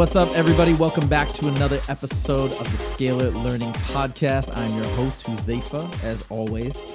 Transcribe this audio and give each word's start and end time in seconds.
What's 0.00 0.16
up, 0.16 0.34
everybody? 0.34 0.72
Welcome 0.72 1.06
back 1.10 1.28
to 1.32 1.48
another 1.48 1.78
episode 1.90 2.52
of 2.52 2.58
the 2.58 2.78
Scalar 2.78 3.34
Learning 3.44 3.70
Podcast. 3.92 4.50
I'm 4.56 4.74
your 4.74 4.86
host, 4.94 5.26
Huzaifa, 5.26 6.02
as 6.02 6.26
always. 6.30 6.86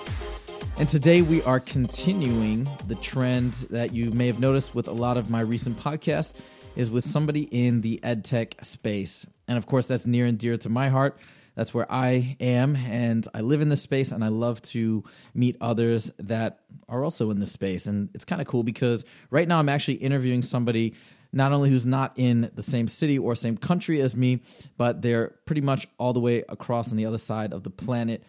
And 0.80 0.90
today 0.90 1.22
we 1.22 1.44
are 1.44 1.59
continuing 1.59 2.68
the 2.88 2.95
trend 2.95 3.54
that 3.70 3.94
you 3.94 4.09
may 4.09 4.26
have 4.26 4.40
noticed 4.40 4.73
with 4.73 4.88
a 4.88 4.91
lot 4.91 5.18
of 5.18 5.30
my 5.30 5.41
recent 5.41 5.78
podcasts 5.80 6.34
is 6.76 6.90
with 6.90 7.04
somebody 7.04 7.44
in 7.44 7.81
the 7.81 8.00
edtech 8.02 8.66
space. 8.66 9.28
And 9.48 9.59
of 9.59 9.67
course, 9.67 9.86
that's 9.86 10.08
near 10.08 10.26
and 10.26 10.40
dear 10.40 10.58
to 10.58 10.70
my 10.70 10.90
heart. 10.90 11.20
That's 11.53 11.76
where 11.76 11.90
I 11.90 12.36
am, 12.40 12.76
and 12.76 13.26
I 13.36 13.42
live 13.42 13.62
in 13.62 13.70
this 13.70 13.81
space, 13.84 14.12
and 14.12 14.26
I 14.26 14.28
love 14.30 14.64
to 14.64 15.03
meet 15.34 15.58
others 15.62 16.12
that 16.17 16.62
are 16.90 17.03
also 17.03 17.30
in 17.30 17.40
this 17.40 17.52
space. 17.52 17.86
And 17.86 18.09
it's 18.14 18.26
kind 18.26 18.42
of 18.42 18.48
cool 18.48 18.64
because 18.64 19.06
right 19.30 19.48
now 19.48 19.59
I'm 19.59 19.70
actually 19.70 19.95
interviewing 19.95 20.42
somebody 20.42 20.95
not 21.35 21.52
only 21.52 21.70
who's 21.70 21.85
not 21.85 22.14
in 22.16 22.50
the 22.55 22.64
same 22.64 22.88
city 22.88 23.19
or 23.19 23.36
same 23.36 23.58
country 23.58 24.02
as 24.02 24.16
me, 24.16 24.41
but 24.78 25.02
they're 25.02 25.36
pretty 25.45 25.61
much 25.61 25.88
all 26.00 26.14
the 26.14 26.19
way 26.19 26.44
across 26.47 26.89
on 26.89 26.97
the 26.97 27.05
other 27.05 27.17
side 27.17 27.53
of 27.53 27.64
the 27.64 27.69
planet 27.69 28.23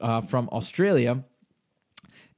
uh, 0.00 0.22
from 0.22 0.48
Australia. 0.50 1.22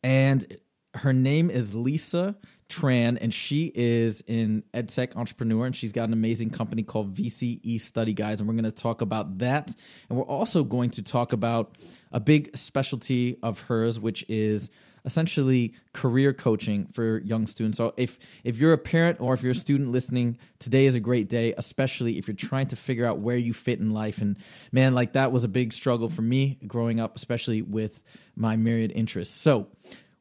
And 0.03 0.59
her 0.95 1.13
name 1.13 1.49
is 1.49 1.75
Lisa 1.75 2.35
Tran, 2.69 3.19
and 3.21 3.33
she 3.33 3.71
is 3.73 4.23
an 4.27 4.65
edtech 4.75 5.15
entrepreneur, 5.17 5.67
and 5.67 5.77
she's 5.77 5.93
got 5.93 6.09
an 6.09 6.13
amazing 6.13 6.51
company 6.51 6.83
called 6.83 7.15
VCE 7.15 7.81
Study 7.81 8.13
Guides, 8.13 8.41
and 8.41 8.49
we're 8.49 8.55
going 8.55 8.65
to 8.65 8.73
talk 8.73 9.03
about 9.03 9.39
that. 9.39 9.73
And 10.09 10.19
we're 10.19 10.25
also 10.25 10.65
going 10.65 10.91
to 10.91 11.03
talk 11.03 11.33
about 11.33 11.79
a 12.11 12.19
big 12.19 12.57
specialty 12.57 13.39
of 13.45 13.63
hers, 13.63 14.01
which 14.01 14.25
is 14.29 14.71
essentially 15.05 15.75
career 15.93 16.33
coaching 16.33 16.87
for 16.87 17.19
young 17.19 17.47
students. 17.47 17.79
So 17.79 17.95
if 17.97 18.19
if 18.45 18.59
you're 18.59 18.73
a 18.73 18.79
parent 18.79 19.21
or 19.21 19.35
if 19.35 19.43
you're 19.43 19.53
a 19.53 19.55
student 19.55 19.91
listening, 19.91 20.39
today 20.59 20.87
is 20.87 20.95
a 20.95 21.01
great 21.01 21.29
day, 21.29 21.55
especially 21.57 22.19
if 22.19 22.29
you're 22.29 22.35
trying 22.35 22.67
to 22.69 22.77
figure 22.77 23.07
out 23.07 23.19
where 23.19 23.37
you 23.37 23.53
fit 23.53 23.79
in 23.79 23.93
life. 23.93 24.19
And 24.19 24.37
man, 24.73 24.95
like 24.95 25.13
that 25.15 25.33
was 25.33 25.45
a 25.45 25.49
big 25.49 25.73
struggle 25.73 26.09
for 26.09 26.23
me 26.23 26.59
growing 26.67 27.01
up, 27.01 27.17
especially 27.17 27.63
with 27.63 28.03
my 28.37 28.57
myriad 28.57 28.93
interests. 28.95 29.35
So 29.35 29.69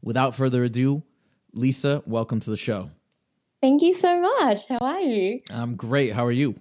without 0.02 0.36
further 0.36 0.64
ado, 0.64 1.04
Lisa, 1.54 2.04
welcome 2.06 2.40
to 2.40 2.50
the 2.50 2.58
show. 2.58 2.90
Thank 3.62 3.82
you 3.82 3.94
so 3.94 4.22
much. 4.22 4.68
How 4.68 4.78
are 4.78 5.02
you? 5.02 5.42
I'm 5.50 5.76
great. 5.76 6.14
How 6.14 6.26
are 6.26 6.32
you? 6.32 6.56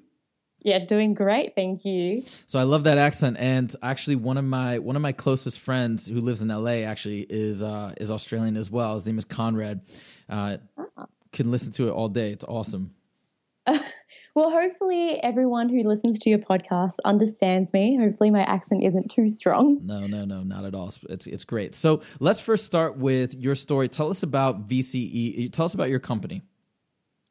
Yeah, 0.68 0.84
doing 0.84 1.14
great. 1.14 1.54
Thank 1.54 1.84
you. 1.84 2.22
So 2.46 2.58
I 2.58 2.64
love 2.64 2.84
that 2.84 2.98
accent, 2.98 3.38
and 3.40 3.74
actually, 3.82 4.16
one 4.16 4.36
of 4.36 4.44
my 4.44 4.78
one 4.78 4.96
of 4.96 5.02
my 5.02 5.12
closest 5.12 5.60
friends 5.60 6.06
who 6.06 6.20
lives 6.20 6.42
in 6.42 6.48
LA 6.48 6.84
actually 6.84 7.26
is 7.30 7.62
uh, 7.62 7.94
is 7.96 8.10
Australian 8.10 8.56
as 8.56 8.70
well. 8.70 8.94
His 8.94 9.06
name 9.06 9.18
is 9.18 9.24
Conrad. 9.24 9.80
Uh, 10.28 10.58
Ah. 10.96 11.06
Can 11.32 11.50
listen 11.50 11.72
to 11.72 11.88
it 11.88 11.92
all 11.92 12.08
day. 12.08 12.30
It's 12.32 12.44
awesome. 12.44 12.94
Well, 14.34 14.50
hopefully, 14.52 15.20
everyone 15.24 15.68
who 15.68 15.82
listens 15.82 16.20
to 16.20 16.30
your 16.30 16.38
podcast 16.38 16.94
understands 17.04 17.72
me. 17.72 17.98
Hopefully, 17.98 18.30
my 18.30 18.42
accent 18.42 18.84
isn't 18.84 19.10
too 19.10 19.28
strong. 19.28 19.80
No, 19.84 20.06
no, 20.06 20.24
no, 20.24 20.44
not 20.44 20.64
at 20.64 20.76
all. 20.76 20.92
It's 21.08 21.26
it's 21.26 21.42
great. 21.42 21.74
So 21.74 22.02
let's 22.20 22.40
first 22.40 22.64
start 22.64 22.96
with 22.96 23.34
your 23.34 23.56
story. 23.56 23.88
Tell 23.88 24.10
us 24.10 24.22
about 24.22 24.68
VCE. 24.68 25.50
Tell 25.52 25.64
us 25.64 25.74
about 25.74 25.88
your 25.88 25.98
company. 25.98 26.42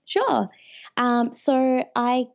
Sure. 0.04 0.50
Um, 0.98 1.32
so, 1.32 1.86
I 1.96 2.28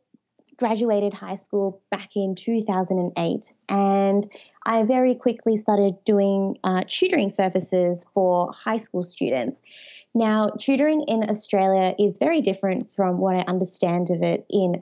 graduated 0.63 1.13
high 1.13 1.35
school 1.35 1.81
back 1.91 2.15
in 2.15 2.35
2008, 2.35 3.53
and 3.67 4.25
I 4.65 4.83
very 4.83 5.13
quickly 5.13 5.57
started 5.57 6.01
doing 6.05 6.57
uh, 6.63 6.83
tutoring 6.87 7.29
services 7.29 8.05
for 8.13 8.53
high 8.53 8.77
school 8.77 9.03
students. 9.03 9.61
Now, 10.15 10.47
tutoring 10.57 11.01
in 11.01 11.29
Australia 11.29 11.93
is 11.99 12.17
very 12.17 12.39
different 12.39 12.95
from 12.95 13.17
what 13.17 13.35
I 13.35 13.39
understand 13.39 14.09
of 14.09 14.23
it 14.23 14.45
in 14.49 14.81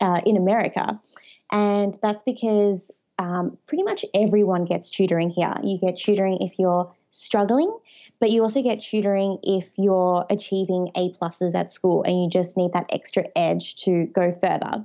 uh, 0.00 0.20
in 0.26 0.36
America, 0.36 1.00
and 1.52 1.96
that's 2.02 2.24
because 2.24 2.90
um, 3.20 3.56
pretty 3.68 3.84
much 3.84 4.04
everyone 4.12 4.64
gets 4.64 4.90
tutoring 4.90 5.30
here. 5.30 5.54
You 5.62 5.78
get 5.78 5.96
tutoring 5.96 6.38
if 6.40 6.58
you're 6.58 6.92
struggling, 7.10 7.72
but 8.18 8.30
you 8.30 8.42
also 8.42 8.62
get 8.62 8.82
tutoring 8.82 9.38
if 9.44 9.78
you're 9.78 10.26
achieving 10.28 10.90
A 10.96 11.12
pluses 11.12 11.54
at 11.54 11.70
school 11.70 12.02
and 12.02 12.20
you 12.20 12.28
just 12.28 12.56
need 12.56 12.72
that 12.72 12.90
extra 12.92 13.26
edge 13.36 13.76
to 13.84 14.06
go 14.06 14.32
further. 14.32 14.84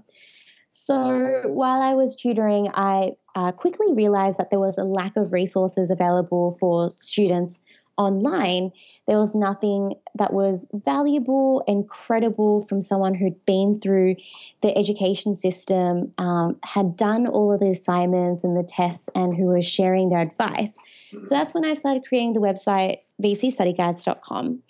So 0.86 1.42
while 1.46 1.82
I 1.82 1.96
was 1.96 2.14
tutoring, 2.14 2.70
I 2.76 3.14
uh, 3.34 3.52
quickly 3.54 3.88
realized 3.94 4.38
that 4.38 4.52
there 4.52 4.60
was 4.60 4.78
a 4.78 4.84
lack 4.84 5.18
of 5.18 5.34
resources 5.34 5.90
available 5.90 6.52
for 6.60 6.92
students 6.92 7.60
online. 7.98 8.72
There 9.08 9.18
was 9.18 9.36
nothing 9.36 9.96
that 10.14 10.32
was 10.32 10.68
valuable 10.72 11.64
and 11.68 11.90
credible 11.90 12.64
from 12.68 12.82
someone 12.82 13.16
who'd 13.16 13.44
been 13.48 13.80
through 13.80 14.18
the 14.62 14.78
education 14.78 15.34
system, 15.34 16.14
um, 16.20 16.60
had 16.64 16.96
done 16.96 17.26
all 17.26 17.52
of 17.52 17.62
the 17.62 17.72
assignments 17.72 18.44
and 18.44 18.56
the 18.56 18.62
tests, 18.62 19.10
and 19.16 19.36
who 19.36 19.46
was 19.46 19.66
sharing 19.66 20.10
their 20.10 20.22
advice. 20.22 20.78
So 21.10 21.30
that's 21.32 21.56
when 21.56 21.66
I 21.66 21.74
started 21.74 22.06
creating 22.08 22.34
the 22.34 22.42
website 22.42 23.00
vcestudyguides.com. 23.24 24.62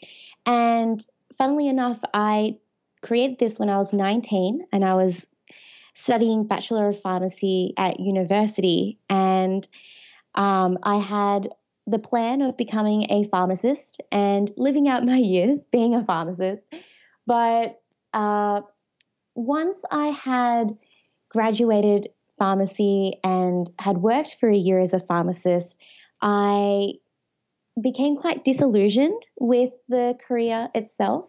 And 0.45 1.05
funnily 1.37 1.67
enough, 1.67 1.99
I 2.13 2.55
created 3.01 3.37
this 3.37 3.59
when 3.59 3.69
I 3.69 3.77
was 3.77 3.91
19 3.91 4.67
and 4.71 4.85
I 4.85 4.95
was 4.95 5.27
studying 5.95 6.45
Bachelor 6.45 6.89
of 6.89 6.99
Pharmacy 6.99 7.73
at 7.77 7.99
university. 7.99 8.99
And 9.09 9.67
um, 10.35 10.77
I 10.83 10.97
had 10.97 11.49
the 11.87 11.99
plan 11.99 12.41
of 12.41 12.57
becoming 12.57 13.09
a 13.09 13.23
pharmacist 13.25 14.01
and 14.11 14.51
living 14.57 14.87
out 14.87 15.05
my 15.13 15.17
years 15.17 15.65
being 15.65 15.95
a 15.95 16.03
pharmacist. 16.03 16.71
But 17.25 17.81
uh, 18.13 18.61
once 19.33 19.81
I 19.89 20.07
had 20.07 20.77
graduated 21.29 22.09
pharmacy 22.37 23.19
and 23.23 23.69
had 23.79 23.97
worked 23.97 24.35
for 24.39 24.49
a 24.49 24.55
year 24.55 24.79
as 24.79 24.93
a 24.93 24.99
pharmacist, 24.99 25.77
I 26.21 26.93
became 27.81 28.17
quite 28.17 28.43
disillusioned 28.43 29.21
with 29.39 29.71
the 29.89 30.17
career 30.27 30.69
itself. 30.73 31.25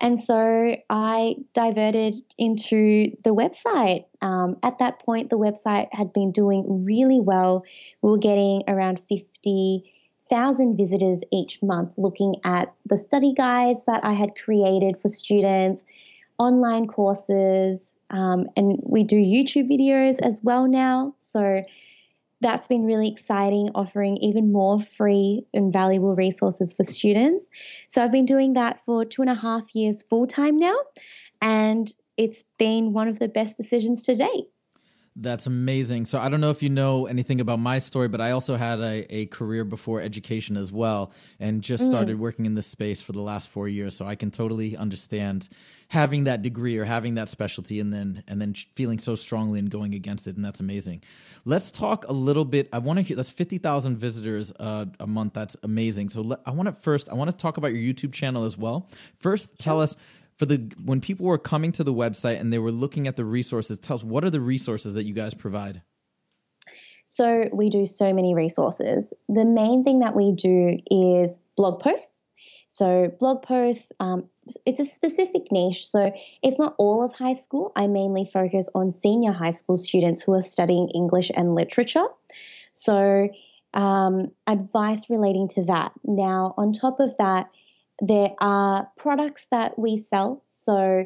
And 0.00 0.18
so 0.18 0.76
I 0.90 1.36
diverted 1.54 2.16
into 2.36 3.16
the 3.24 3.34
website. 3.34 4.04
Um, 4.22 4.56
at 4.62 4.78
that 4.78 5.00
point, 5.00 5.30
the 5.30 5.38
website 5.38 5.88
had 5.92 6.12
been 6.12 6.30
doing 6.30 6.84
really 6.84 7.20
well. 7.20 7.64
We 8.02 8.10
were 8.10 8.18
getting 8.18 8.62
around 8.68 9.00
50,000 9.08 10.76
visitors 10.76 11.22
each 11.32 11.60
month 11.62 11.92
looking 11.96 12.36
at 12.44 12.72
the 12.86 12.96
study 12.96 13.34
guides 13.34 13.86
that 13.86 14.04
I 14.04 14.12
had 14.12 14.36
created 14.36 15.00
for 15.00 15.08
students, 15.08 15.84
online 16.38 16.86
courses, 16.86 17.92
um, 18.10 18.46
and 18.56 18.80
we 18.84 19.02
do 19.02 19.16
YouTube 19.16 19.68
videos 19.68 20.18
as 20.20 20.40
well 20.44 20.68
now. 20.68 21.12
So 21.16 21.64
that's 22.40 22.68
been 22.68 22.84
really 22.84 23.08
exciting, 23.08 23.70
offering 23.74 24.16
even 24.18 24.52
more 24.52 24.80
free 24.80 25.44
and 25.52 25.72
valuable 25.72 26.14
resources 26.14 26.72
for 26.72 26.84
students. 26.84 27.48
So 27.88 28.02
I've 28.02 28.12
been 28.12 28.26
doing 28.26 28.54
that 28.54 28.78
for 28.78 29.04
two 29.04 29.22
and 29.22 29.30
a 29.30 29.34
half 29.34 29.74
years 29.74 30.02
full 30.02 30.26
time 30.26 30.58
now, 30.58 30.76
and 31.42 31.92
it's 32.16 32.44
been 32.58 32.92
one 32.92 33.08
of 33.08 33.18
the 33.18 33.28
best 33.28 33.56
decisions 33.56 34.02
to 34.02 34.14
date. 34.14 34.46
That's 35.20 35.48
amazing. 35.48 36.04
So 36.04 36.20
I 36.20 36.28
don't 36.28 36.40
know 36.40 36.50
if 36.50 36.62
you 36.62 36.68
know 36.68 37.06
anything 37.06 37.40
about 37.40 37.58
my 37.58 37.80
story, 37.80 38.06
but 38.06 38.20
I 38.20 38.30
also 38.30 38.54
had 38.54 38.78
a, 38.78 39.12
a 39.12 39.26
career 39.26 39.64
before 39.64 40.00
education 40.00 40.56
as 40.56 40.70
well, 40.70 41.10
and 41.40 41.60
just 41.60 41.84
started 41.84 42.20
working 42.20 42.46
in 42.46 42.54
this 42.54 42.68
space 42.68 43.02
for 43.02 43.10
the 43.10 43.20
last 43.20 43.48
four 43.48 43.68
years. 43.68 43.96
So 43.96 44.06
I 44.06 44.14
can 44.14 44.30
totally 44.30 44.76
understand 44.76 45.48
having 45.88 46.24
that 46.24 46.42
degree 46.42 46.76
or 46.76 46.84
having 46.84 47.16
that 47.16 47.28
specialty, 47.28 47.80
and 47.80 47.92
then 47.92 48.22
and 48.28 48.40
then 48.40 48.54
feeling 48.74 49.00
so 49.00 49.16
strongly 49.16 49.58
and 49.58 49.68
going 49.70 49.92
against 49.92 50.28
it, 50.28 50.36
and 50.36 50.44
that's 50.44 50.60
amazing. 50.60 51.02
Let's 51.44 51.72
talk 51.72 52.06
a 52.06 52.12
little 52.12 52.44
bit. 52.44 52.68
I 52.72 52.78
want 52.78 52.98
to 52.98 53.02
hear 53.02 53.16
that's 53.16 53.30
fifty 53.30 53.58
thousand 53.58 53.96
visitors 53.98 54.52
uh, 54.60 54.86
a 55.00 55.06
month. 55.08 55.32
That's 55.32 55.56
amazing. 55.64 56.10
So 56.10 56.20
let, 56.20 56.40
I 56.46 56.52
want 56.52 56.68
to 56.68 56.72
first 56.72 57.08
I 57.08 57.14
want 57.14 57.28
to 57.28 57.36
talk 57.36 57.56
about 57.56 57.74
your 57.74 57.82
YouTube 57.82 58.12
channel 58.12 58.44
as 58.44 58.56
well. 58.56 58.88
First, 59.16 59.58
tell 59.58 59.80
us 59.80 59.96
for 60.38 60.46
the 60.46 60.72
when 60.84 61.00
people 61.00 61.26
were 61.26 61.38
coming 61.38 61.72
to 61.72 61.84
the 61.84 61.92
website 61.92 62.40
and 62.40 62.52
they 62.52 62.58
were 62.58 62.72
looking 62.72 63.06
at 63.06 63.16
the 63.16 63.24
resources. 63.24 63.78
Tell 63.78 63.96
us 63.96 64.04
what 64.04 64.24
are 64.24 64.30
the 64.30 64.40
resources 64.40 64.94
that 64.94 65.04
you 65.04 65.12
guys 65.12 65.34
provide. 65.34 65.82
So 67.04 67.48
we 67.52 67.70
do 67.70 67.86
so 67.86 68.12
many 68.12 68.34
resources. 68.34 69.12
The 69.28 69.44
main 69.44 69.82
thing 69.82 70.00
that 70.00 70.14
we 70.14 70.32
do 70.32 70.78
is 70.90 71.36
blog 71.56 71.80
posts. 71.80 72.26
So, 72.68 73.10
blog 73.18 73.42
posts, 73.42 73.92
um, 73.98 74.28
it's 74.66 74.78
a 74.78 74.84
specific 74.84 75.50
niche. 75.50 75.88
So, 75.88 76.12
it's 76.42 76.58
not 76.58 76.74
all 76.78 77.02
of 77.02 77.12
high 77.12 77.32
school. 77.32 77.72
I 77.74 77.86
mainly 77.86 78.26
focus 78.26 78.68
on 78.74 78.90
senior 78.90 79.32
high 79.32 79.50
school 79.52 79.76
students 79.76 80.22
who 80.22 80.34
are 80.34 80.42
studying 80.42 80.88
English 80.90 81.30
and 81.34 81.54
literature. 81.54 82.06
So, 82.74 83.30
um, 83.74 84.30
advice 84.46 85.08
relating 85.10 85.48
to 85.48 85.64
that. 85.64 85.92
Now, 86.04 86.54
on 86.56 86.72
top 86.72 87.00
of 87.00 87.16
that, 87.16 87.50
there 88.00 88.30
are 88.40 88.88
products 88.96 89.46
that 89.50 89.78
we 89.78 89.96
sell. 89.96 90.42
So, 90.46 91.04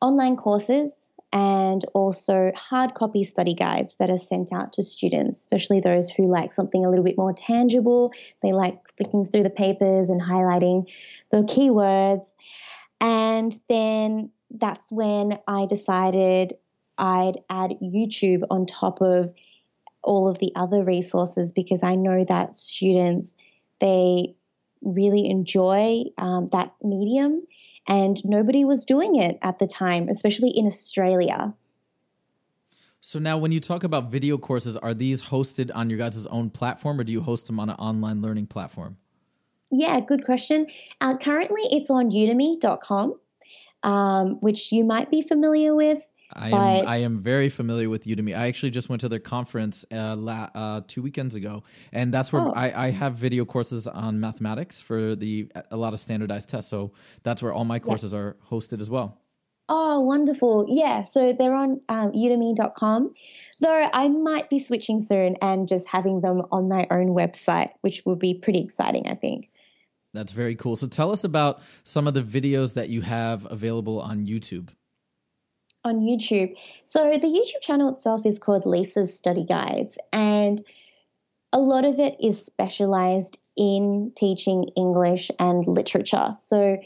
online 0.00 0.36
courses 0.36 1.08
and 1.32 1.84
also 1.94 2.52
hard 2.54 2.94
copy 2.94 3.24
study 3.24 3.54
guides 3.54 3.96
that 3.96 4.08
are 4.08 4.18
sent 4.18 4.52
out 4.52 4.72
to 4.74 4.82
students, 4.82 5.40
especially 5.40 5.80
those 5.80 6.08
who 6.08 6.28
like 6.28 6.52
something 6.52 6.84
a 6.84 6.88
little 6.88 7.04
bit 7.04 7.18
more 7.18 7.32
tangible. 7.32 8.12
They 8.42 8.52
like 8.52 8.78
flicking 8.96 9.26
through 9.26 9.42
the 9.42 9.50
papers 9.50 10.10
and 10.10 10.22
highlighting 10.22 10.86
the 11.32 11.38
keywords. 11.38 12.32
And 13.00 13.58
then 13.68 14.30
that's 14.50 14.92
when 14.92 15.38
I 15.48 15.66
decided 15.66 16.54
I'd 16.98 17.38
add 17.50 17.74
YouTube 17.82 18.44
on 18.50 18.66
top 18.66 19.00
of 19.00 19.34
all 20.02 20.28
of 20.28 20.38
the 20.38 20.52
other 20.54 20.84
resources 20.84 21.52
because 21.52 21.82
I 21.82 21.96
know 21.96 22.24
that 22.24 22.54
students 22.54 23.34
they 23.80 24.36
really 24.84 25.28
enjoy 25.28 26.04
um, 26.18 26.46
that 26.48 26.72
medium 26.82 27.46
and 27.86 28.24
nobody 28.24 28.64
was 28.64 28.84
doing 28.84 29.16
it 29.16 29.38
at 29.42 29.58
the 29.58 29.66
time, 29.66 30.08
especially 30.08 30.50
in 30.50 30.66
Australia. 30.66 31.54
So 33.00 33.18
now, 33.18 33.36
when 33.36 33.52
you 33.52 33.60
talk 33.60 33.84
about 33.84 34.10
video 34.10 34.38
courses, 34.38 34.78
are 34.78 34.94
these 34.94 35.24
hosted 35.24 35.70
on 35.74 35.90
your 35.90 35.98
guys' 35.98 36.26
own 36.26 36.48
platform, 36.48 36.98
or 36.98 37.04
do 37.04 37.12
you 37.12 37.20
host 37.20 37.46
them 37.46 37.60
on 37.60 37.68
an 37.68 37.76
online 37.76 38.22
learning 38.22 38.46
platform? 38.46 38.96
Yeah, 39.70 40.00
good 40.00 40.24
question. 40.24 40.68
Uh, 41.02 41.18
currently, 41.18 41.62
it's 41.70 41.90
on 41.90 42.10
Udemy.com, 42.10 43.18
um, 43.82 44.28
which 44.40 44.72
you 44.72 44.84
might 44.84 45.10
be 45.10 45.20
familiar 45.20 45.74
with. 45.74 46.08
I 46.34 46.48
am 46.48 46.86
I 46.86 46.96
am 46.96 47.18
very 47.18 47.48
familiar 47.48 47.88
with 47.88 48.04
Udemy. 48.04 48.36
I 48.36 48.48
actually 48.48 48.70
just 48.70 48.88
went 48.88 49.00
to 49.02 49.08
their 49.08 49.20
conference 49.20 49.84
uh, 49.92 50.16
la, 50.16 50.48
uh, 50.54 50.80
two 50.86 51.02
weekends 51.02 51.34
ago, 51.34 51.62
and 51.92 52.12
that's 52.12 52.32
where 52.32 52.42
oh. 52.42 52.52
I, 52.54 52.86
I 52.86 52.90
have 52.90 53.14
video 53.14 53.44
courses 53.44 53.86
on 53.86 54.20
mathematics 54.20 54.80
for 54.80 55.14
the 55.14 55.50
a 55.70 55.76
lot 55.76 55.92
of 55.92 56.00
standardized 56.00 56.48
tests. 56.48 56.70
So 56.70 56.92
that's 57.22 57.42
where 57.42 57.52
all 57.52 57.64
my 57.64 57.78
courses 57.78 58.12
yeah. 58.12 58.18
are 58.20 58.36
hosted 58.50 58.80
as 58.80 58.90
well. 58.90 59.18
Oh, 59.68 60.00
wonderful! 60.00 60.66
Yeah, 60.68 61.04
so 61.04 61.32
they're 61.32 61.54
on 61.54 61.80
um, 61.88 62.12
Udemy.com. 62.12 63.14
Though 63.60 63.88
I 63.92 64.08
might 64.08 64.50
be 64.50 64.58
switching 64.58 65.00
soon 65.00 65.36
and 65.40 65.68
just 65.68 65.88
having 65.88 66.20
them 66.20 66.42
on 66.52 66.68
my 66.68 66.86
own 66.90 67.08
website, 67.08 67.70
which 67.80 68.02
would 68.04 68.18
be 68.18 68.34
pretty 68.34 68.60
exciting. 68.60 69.08
I 69.08 69.14
think. 69.14 69.50
That's 70.12 70.32
very 70.32 70.54
cool. 70.54 70.76
So 70.76 70.86
tell 70.86 71.10
us 71.10 71.24
about 71.24 71.60
some 71.82 72.06
of 72.06 72.14
the 72.14 72.22
videos 72.22 72.74
that 72.74 72.88
you 72.88 73.00
have 73.00 73.46
available 73.50 74.00
on 74.00 74.26
YouTube 74.26 74.68
on 75.84 76.00
YouTube. 76.00 76.56
So 76.84 77.12
the 77.12 77.26
YouTube 77.26 77.60
channel 77.60 77.92
itself 77.92 78.24
is 78.24 78.38
called 78.38 78.66
Lisa's 78.66 79.14
Study 79.14 79.44
Guides, 79.44 79.98
and 80.12 80.62
a 81.52 81.58
lot 81.58 81.84
of 81.84 82.00
it 82.00 82.16
is 82.20 82.44
specialized 82.44 83.38
in 83.56 84.12
teaching 84.16 84.64
English 84.76 85.30
and 85.38 85.66
literature. 85.66 86.30
So 86.38 86.78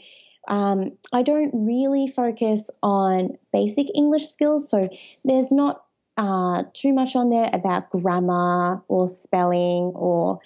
um, 0.47 0.91
I 1.11 1.23
don't 1.23 1.51
really 1.53 2.07
focus 2.07 2.69
on 2.83 3.37
basic 3.51 3.87
English 3.95 4.27
skills, 4.27 4.69
so 4.69 4.87
there's 5.23 5.51
not 5.51 5.83
uh, 6.17 6.63
too 6.73 6.93
much 6.93 7.15
on 7.15 7.29
there 7.29 7.49
about 7.53 7.89
grammar 7.89 8.83
or 8.89 9.07
spelling 9.07 9.93
or, 9.95 10.39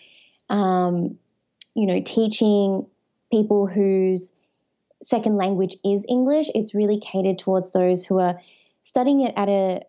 um, 0.49 1.17
you 1.73 1.87
know, 1.87 1.99
teaching 1.99 2.85
people 3.31 3.65
whose 3.65 4.31
second 5.03 5.37
language 5.37 5.77
is 5.83 6.05
English. 6.07 6.49
It's 6.55 6.73
really 6.73 6.99
catered 6.99 7.37
towards 7.37 7.71
those 7.71 8.05
who 8.05 8.19
are 8.19 8.39
studying 8.81 9.21
it 9.21 9.33
at 9.35 9.49
a 9.49 9.81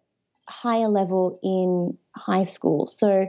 higher 0.49 0.89
level 0.89 1.39
in 1.43 1.97
high 2.15 2.43
school. 2.43 2.87
So 2.87 3.29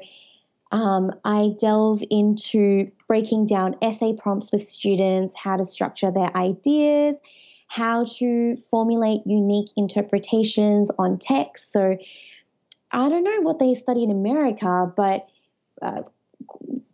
um, 0.71 1.11
I 1.23 1.55
delve 1.57 2.03
into 2.09 2.91
breaking 3.07 3.45
down 3.45 3.75
essay 3.81 4.13
prompts 4.13 4.51
with 4.51 4.63
students, 4.63 5.35
how 5.35 5.57
to 5.57 5.63
structure 5.63 6.11
their 6.11 6.35
ideas, 6.35 7.17
how 7.67 8.05
to 8.17 8.55
formulate 8.57 9.21
unique 9.25 9.69
interpretations 9.77 10.91
on 10.97 11.17
text. 11.17 11.71
So 11.71 11.97
I 12.91 13.09
don't 13.09 13.23
know 13.23 13.41
what 13.41 13.59
they 13.59 13.73
study 13.73 14.03
in 14.03 14.11
America, 14.11 14.91
but 14.95 15.27
uh, 15.81 16.01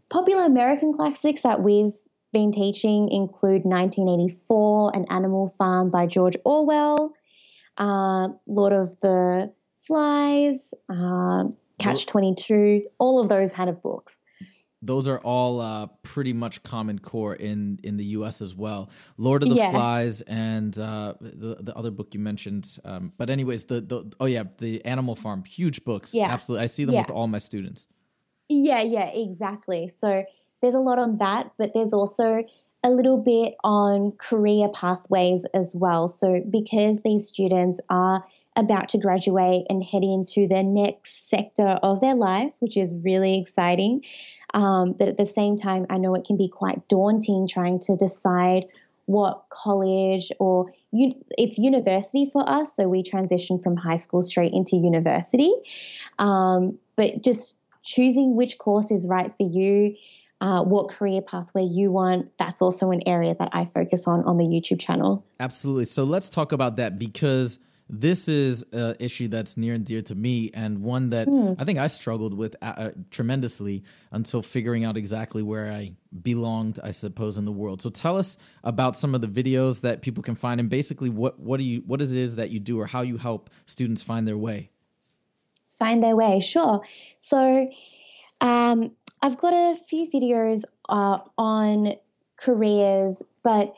popular 0.09 0.43
American 0.43 0.93
classics 0.93 1.41
that 1.41 1.61
we've 1.61 1.97
been 2.31 2.51
teaching 2.51 3.10
include 3.10 3.63
1984, 3.66 4.92
An 4.95 5.06
Animal 5.10 5.54
Farm 5.57 5.89
by 5.89 6.07
George 6.07 6.38
Orwell, 6.45 7.13
uh, 7.78 8.30
Lord 8.48 8.74
of 8.74 9.00
the 9.01 9.54
Flies, 9.81 10.74
uh, 10.89 11.45
Catch 11.80 12.06
22, 12.06 12.83
all 13.00 13.19
of 13.19 13.30
those 13.30 13.51
kind 13.51 13.69
of 13.69 13.81
books 13.81 14.22
those 14.81 15.07
are 15.07 15.19
all 15.19 15.62
uh, 15.62 15.88
pretty 16.04 16.33
much 16.33 16.63
common 16.63 17.00
core 17.00 17.36
in 17.36 17.80
in 17.83 17.98
the 17.98 18.06
U.S. 18.06 18.42
as 18.42 18.56
well. 18.56 18.89
Lord 19.18 19.44
of 19.44 19.50
the 19.50 19.56
yeah. 19.56 19.72
Flies 19.72 20.22
and 20.22 20.77
uh, 20.77 21.13
the 21.22 21.57
the 21.60 21.75
other 21.75 21.92
book 21.92 22.13
you 22.13 22.19
mentioned. 22.19 22.80
Um, 22.84 23.13
but 23.18 23.30
anyways, 23.30 23.66
the 23.66 23.81
the 23.81 24.12
oh 24.19 24.25
yeah, 24.25 24.44
the 24.57 24.84
Animal 24.86 25.16
Farm, 25.16 25.44
huge 25.45 25.84
books. 25.84 26.13
Yeah, 26.13 26.31
absolutely. 26.31 26.63
I 26.63 26.68
see 26.68 26.86
them 26.86 26.95
yeah. 26.95 27.01
with 27.01 27.12
all 27.12 27.27
my 27.27 27.38
students. 27.38 27.88
Yeah, 28.50 28.81
yeah, 28.81 29.06
exactly. 29.06 29.88
So 29.88 30.25
there's 30.62 30.75
a 30.75 30.80
lot 30.80 31.00
on 31.00 31.18
that, 31.18 31.52
but 31.58 31.74
there's 31.74 31.94
also 31.94 32.44
a 32.84 32.90
little 32.90 33.18
bit 33.18 33.56
on 33.63 34.12
career 34.13 34.69
pathways 34.69 35.46
as 35.54 35.75
well. 35.75 36.08
So, 36.08 36.42
because 36.50 37.04
these 37.04 37.28
students 37.28 37.80
are 37.90 38.24
about 38.56 38.90
to 38.90 38.98
graduate 38.98 39.66
and 39.69 39.84
head 39.84 40.04
into 40.04 40.48
the 40.48 40.63
next 40.63 41.30
sector 41.30 41.68
of 41.68 42.02
their 42.02 42.16
lives, 42.16 42.60
which 42.60 42.75
is 42.75 42.94
really 42.94 43.40
exciting, 43.40 44.04
um, 44.54 44.94
but 44.94 45.08
at 45.08 45.18
the 45.18 45.25
same 45.25 45.56
time, 45.56 45.86
I 45.90 45.98
know 45.98 46.16
it 46.16 46.25
can 46.25 46.38
be 46.38 46.50
quite 46.50 46.88
daunting 46.88 47.48
trying 47.48 47.80
to 47.81 47.96
decide 47.96 48.66
what 49.06 49.46
college 49.50 50.31
or 50.40 50.72
it's 50.94 51.58
university 51.58 52.25
for 52.25 52.48
us. 52.50 52.75
So 52.75 52.88
we 52.88 53.04
transition 53.04 53.60
from 53.60 53.78
high 53.78 53.98
school 53.98 54.22
straight 54.22 54.54
into 54.54 54.75
university. 54.75 55.54
Um, 56.19 56.78
but 56.96 57.24
just 57.24 57.58
choosing 57.84 58.36
which 58.36 58.58
course 58.58 58.92
is 58.92 59.08
right 59.08 59.31
for 59.38 59.48
you 59.48 59.96
uh, 60.41 60.63
what 60.63 60.89
career 60.89 61.21
pathway 61.21 61.63
you 61.63 61.91
want, 61.91 62.35
that's 62.38 62.61
also 62.61 62.89
an 62.91 63.07
area 63.07 63.35
that 63.38 63.49
I 63.53 63.65
focus 63.65 64.07
on 64.07 64.23
on 64.25 64.38
the 64.38 64.45
YouTube 64.45 64.79
channel. 64.79 65.23
Absolutely. 65.39 65.85
So 65.85 66.03
let's 66.03 66.29
talk 66.29 66.51
about 66.51 66.77
that 66.77 66.98
because 66.98 67.60
this 67.88 68.27
is 68.27 68.65
an 68.71 68.95
issue 69.00 69.27
that's 69.27 69.57
near 69.57 69.74
and 69.74 69.86
dear 69.86 70.01
to 70.01 70.15
me 70.15 70.50
and 70.53 70.81
one 70.81 71.10
that 71.12 71.27
mm. 71.27 71.55
I 71.60 71.65
think 71.65 71.77
I 71.77 71.88
struggled 71.88 72.33
with 72.33 72.55
uh, 72.62 72.65
uh, 72.65 72.91
tremendously 73.12 73.83
until 74.12 74.41
figuring 74.41 74.83
out 74.86 74.98
exactly 74.98 75.43
where 75.43 75.71
I 75.71 75.91
belonged, 76.21 76.79
I 76.81 76.91
suppose, 76.91 77.38
in 77.38 77.45
the 77.45 77.51
world. 77.51 77.81
So 77.81 77.89
tell 77.89 78.17
us 78.17 78.38
about 78.63 78.98
some 78.98 79.13
of 79.13 79.21
the 79.21 79.27
videos 79.27 79.81
that 79.81 80.01
people 80.01 80.24
can 80.24 80.36
find 80.36 80.60
and 80.60 80.69
basically 80.69 81.10
what, 81.10 81.39
what 81.39 81.57
do 81.57 81.63
you 81.63 81.83
what 81.86 82.01
it 82.01 82.12
is 82.13 82.38
that 82.38 82.50
you 82.50 82.60
do 82.60 82.79
or 82.79 82.88
how 82.88 83.01
you 83.01 83.17
help 83.17 83.50
students 83.67 84.01
find 84.01 84.27
their 84.27 84.38
way. 84.38 84.71
Find 85.77 86.01
their 86.01 86.15
way, 86.15 86.39
sure. 86.39 86.81
So 87.17 87.69
um, 88.39 88.91
I've 89.22 89.38
got 89.38 89.54
a 89.54 89.75
few 89.75 90.10
videos 90.10 90.63
uh, 90.90 91.20
on 91.38 91.94
careers, 92.38 93.22
but 93.44 93.74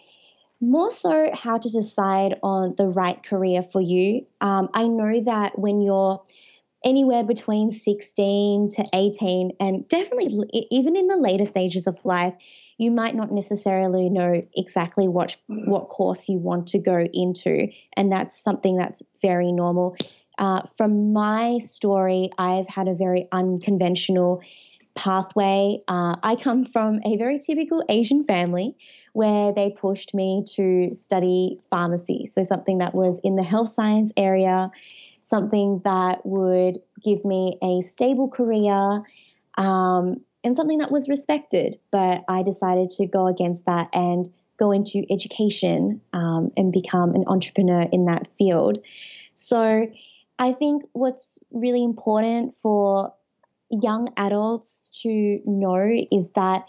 more 0.62 0.92
so 0.92 1.30
how 1.34 1.58
to 1.58 1.70
decide 1.70 2.40
on 2.42 2.76
the 2.78 2.88
right 2.88 3.22
career 3.22 3.62
for 3.62 3.82
you. 3.82 4.26
Um, 4.40 4.70
I 4.74 4.88
know 4.88 5.22
that 5.22 5.60
when 5.60 5.82
you're 5.82 6.24
anywhere 6.86 7.24
between 7.24 7.72
16 7.72 8.70
to 8.70 8.86
18, 8.94 9.52
and 9.60 9.88
definitely 9.88 10.68
even 10.72 10.96
in 10.96 11.08
the 11.08 11.18
later 11.18 11.46
stages 11.46 11.88
of 11.88 12.04
life, 12.06 12.34
you 12.78 12.92
might 12.92 13.16
not 13.16 13.32
necessarily 13.32 14.10
know 14.10 14.46
exactly 14.56 15.08
what 15.08 15.36
what 15.48 15.90
course 15.90 16.28
you 16.30 16.38
want 16.38 16.68
to 16.68 16.80
go 16.80 17.00
into, 17.14 17.68
and 17.98 18.12
that's 18.12 18.42
something 18.42 18.78
that's 18.78 19.04
very 19.22 19.52
normal. 19.52 19.98
Uh, 20.40 20.62
from 20.78 21.14
my 21.14 21.60
story, 21.60 22.30
I've 22.38 22.68
had 22.68 22.88
a 22.88 22.96
very 22.96 23.28
unconventional 23.32 24.42
pathway. 24.96 25.80
Uh, 25.88 26.16
I 26.22 26.36
come 26.36 26.66
from 26.66 27.00
a 27.06 27.18
very 27.18 27.40
typical 27.40 27.84
Asian 27.90 28.24
family 28.24 28.76
where 29.14 29.52
they 29.54 29.70
pushed 29.70 30.14
me 30.14 30.44
to 30.56 30.94
study 30.94 31.60
pharmacy. 31.70 32.28
So, 32.28 32.44
something 32.44 32.80
that 32.80 32.94
was 32.94 33.20
in 33.24 33.36
the 33.36 33.44
health 33.44 33.70
science 33.70 34.12
area, 34.18 34.72
something 35.24 35.82
that 35.84 36.26
would 36.26 36.80
give 37.04 37.26
me 37.26 37.58
a 37.62 37.82
stable 37.82 38.30
career, 38.30 39.04
um, 39.58 40.22
and 40.44 40.56
something 40.56 40.80
that 40.80 40.92
was 40.92 41.10
respected. 41.10 41.78
But 41.92 42.24
I 42.28 42.44
decided 42.44 42.90
to 42.92 43.08
go 43.08 43.28
against 43.28 43.66
that 43.66 43.90
and 43.94 44.28
go 44.58 44.72
into 44.72 45.04
education 45.10 46.02
um, 46.14 46.52
and 46.56 46.72
become 46.72 47.16
an 47.16 47.24
entrepreneur 47.28 47.82
in 47.92 48.06
that 48.06 48.28
field. 48.38 48.80
So, 49.36 49.88
I 50.40 50.54
think 50.54 50.84
what's 50.94 51.40
really 51.52 51.84
important 51.84 52.56
for 52.62 53.14
young 53.82 54.10
adults 54.18 54.92
to 55.02 55.40
know 55.46 55.90
is 56.12 56.30
that 56.32 56.68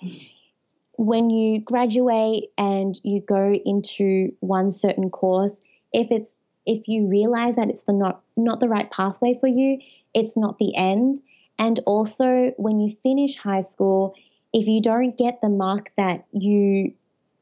when 0.97 1.31
you 1.31 1.61
graduate 1.61 2.45
and 2.57 2.99
you 3.03 3.21
go 3.21 3.53
into 3.65 4.35
one 4.41 4.71
certain 4.71 5.11
course, 5.11 5.61
if 5.93 6.11
it's 6.11 6.41
if 6.67 6.89
you 6.89 7.09
realize 7.09 7.57
that 7.57 7.69
it's 7.69 7.85
the 7.85 7.93
not 7.93 8.23
not 8.37 8.61
the 8.61 8.69
right 8.69 8.91
pathway 8.91 9.37
for 9.39 9.49
you, 9.49 9.79
it's 10.15 10.37
not 10.37 10.59
the 10.59 10.75
end. 10.77 11.21
And 11.59 11.79
also 11.87 12.53
when 12.57 12.81
you 12.81 12.97
finish 13.03 13.37
high 13.37 13.61
school, 13.61 14.15
if 14.53 14.67
you 14.67 14.81
don't 14.81 15.17
get 15.17 15.41
the 15.41 15.49
mark 15.49 15.91
that 15.97 16.25
you 16.33 16.95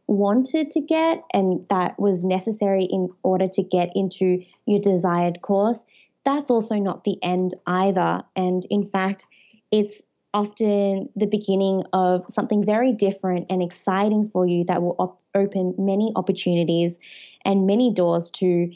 wanted 0.07 0.71
to 0.73 0.81
get 0.81 1.23
and 1.33 1.67
that 1.69 1.99
was 1.99 2.25
necessary 2.25 2.85
in 2.85 3.09
order 3.23 3.47
to 3.47 3.63
get 3.63 3.91
into 3.95 4.45
your 4.67 4.81
desired 4.81 5.41
course, 5.41 5.85
that's 6.25 6.51
also 6.51 6.77
not 6.77 7.05
the 7.05 7.19
end 7.23 7.55
either. 7.67 8.23
And 8.37 8.67
in 8.71 8.87
fact, 8.87 9.27
it's 9.73 10.03
often 10.35 11.09
the 11.17 11.27
beginning 11.27 11.85
of 11.93 12.25
something 12.29 12.65
very 12.65 12.93
different 12.93 13.47
and 13.51 13.63
exciting 13.63 14.25
for 14.25 14.47
you 14.47 14.65
that 14.65 14.83
will 14.83 14.97
op- 14.99 15.21
open 15.35 15.75
many 15.79 16.13
opportunities 16.15 16.99
and 17.45 17.67
many 17.67 17.93
doors 17.93 18.31
to 18.31 18.73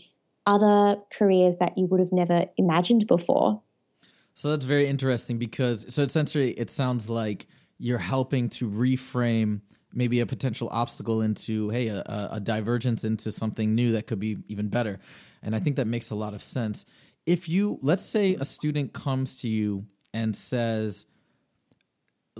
other 0.46 0.96
careers 1.10 1.58
that 1.58 1.76
you 1.76 1.86
would 1.86 2.00
have 2.00 2.12
never 2.12 2.46
imagined 2.56 3.06
before. 3.06 3.60
So 4.34 4.50
that's 4.50 4.64
very 4.64 4.86
interesting 4.86 5.38
because 5.38 5.86
so 5.94 6.02
essentially 6.02 6.52
it 6.52 6.70
sounds 6.70 7.08
like 7.08 7.46
you're 7.78 7.98
helping 7.98 8.48
to 8.50 8.68
reframe 8.68 9.60
maybe 9.92 10.20
a 10.20 10.26
potential 10.26 10.68
obstacle 10.70 11.22
into 11.22 11.70
hey 11.70 11.88
a, 11.88 12.28
a 12.32 12.40
divergence 12.40 13.02
into 13.02 13.32
something 13.32 13.74
new 13.74 13.92
that 13.92 14.06
could 14.06 14.18
be 14.18 14.36
even 14.48 14.68
better 14.68 14.98
and 15.42 15.56
i 15.56 15.58
think 15.58 15.76
that 15.76 15.86
makes 15.86 16.10
a 16.10 16.14
lot 16.14 16.34
of 16.34 16.42
sense 16.42 16.84
if 17.24 17.48
you 17.48 17.78
let's 17.80 18.04
say 18.04 18.34
a 18.34 18.44
student 18.44 18.92
comes 18.92 19.36
to 19.36 19.48
you 19.48 19.86
and 20.18 20.34
says 20.34 21.06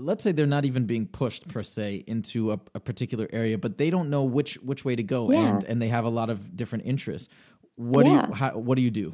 let's 0.09 0.23
say 0.23 0.31
they're 0.31 0.55
not 0.57 0.65
even 0.65 0.85
being 0.85 1.05
pushed 1.07 1.47
per 1.47 1.63
se 1.63 2.03
into 2.07 2.51
a, 2.55 2.59
a 2.75 2.79
particular 2.79 3.27
area 3.41 3.57
but 3.57 3.77
they 3.77 3.89
don't 3.95 4.09
know 4.09 4.23
which 4.37 4.55
which 4.69 4.83
way 4.87 4.95
to 4.95 5.03
go 5.03 5.31
Yeah. 5.31 5.47
and 5.47 5.63
and 5.69 5.81
they 5.81 5.89
have 5.97 6.05
a 6.11 6.13
lot 6.19 6.29
of 6.29 6.37
different 6.61 6.85
interests 6.85 7.29
what 7.75 8.03
do 8.05 8.11
you 8.11 8.21
how, 8.39 8.51
what 8.67 8.75
do 8.75 8.81
you 8.81 8.91
do 9.03 9.07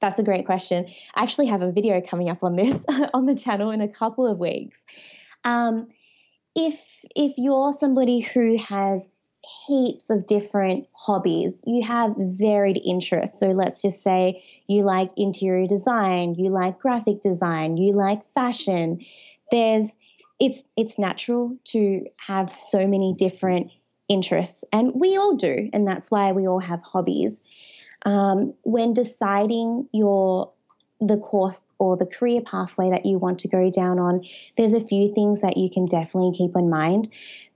That's 0.00 0.20
a 0.20 0.22
great 0.30 0.44
question. 0.46 0.78
I 1.16 1.22
actually 1.24 1.48
have 1.54 1.62
a 1.62 1.72
video 1.78 2.00
coming 2.10 2.28
up 2.28 2.42
on 2.48 2.52
this 2.60 2.76
on 3.16 3.22
the 3.30 3.34
channel 3.44 3.70
in 3.76 3.80
a 3.80 3.88
couple 4.00 4.24
of 4.32 4.36
weeks. 4.38 4.84
Um, 5.52 5.88
if 6.54 6.76
if 7.26 7.32
you're 7.44 7.72
somebody 7.72 8.18
who 8.20 8.46
has 8.74 9.08
heaps 9.66 10.10
of 10.10 10.26
different 10.26 10.86
hobbies, 10.94 11.62
you 11.66 11.82
have 11.82 12.14
varied 12.16 12.80
interests. 12.84 13.38
So 13.38 13.48
let's 13.48 13.82
just 13.82 14.02
say 14.02 14.44
you 14.66 14.82
like 14.82 15.10
interior 15.16 15.66
design, 15.66 16.34
you 16.34 16.50
like 16.50 16.78
graphic 16.78 17.20
design, 17.20 17.76
you 17.76 17.92
like 17.92 18.24
fashion. 18.24 19.04
There's 19.50 19.96
it's 20.40 20.64
it's 20.76 20.98
natural 20.98 21.56
to 21.64 22.06
have 22.16 22.52
so 22.52 22.86
many 22.86 23.14
different 23.16 23.70
interests, 24.08 24.64
and 24.72 24.92
we 24.94 25.16
all 25.16 25.36
do, 25.36 25.70
and 25.72 25.86
that's 25.86 26.10
why 26.10 26.32
we 26.32 26.46
all 26.46 26.60
have 26.60 26.82
hobbies 26.82 27.40
um, 28.04 28.54
when 28.62 28.92
deciding 28.92 29.88
your 29.92 30.52
the 31.00 31.16
course 31.18 31.60
or 31.78 31.96
the 31.96 32.06
career 32.06 32.40
pathway 32.40 32.90
that 32.90 33.04
you 33.04 33.18
want 33.18 33.40
to 33.40 33.48
go 33.48 33.68
down 33.68 33.98
on, 33.98 34.24
there's 34.56 34.72
a 34.72 34.80
few 34.80 35.12
things 35.12 35.42
that 35.42 35.56
you 35.56 35.68
can 35.68 35.86
definitely 35.86 36.32
keep 36.32 36.56
in 36.56 36.70
mind. 36.70 37.08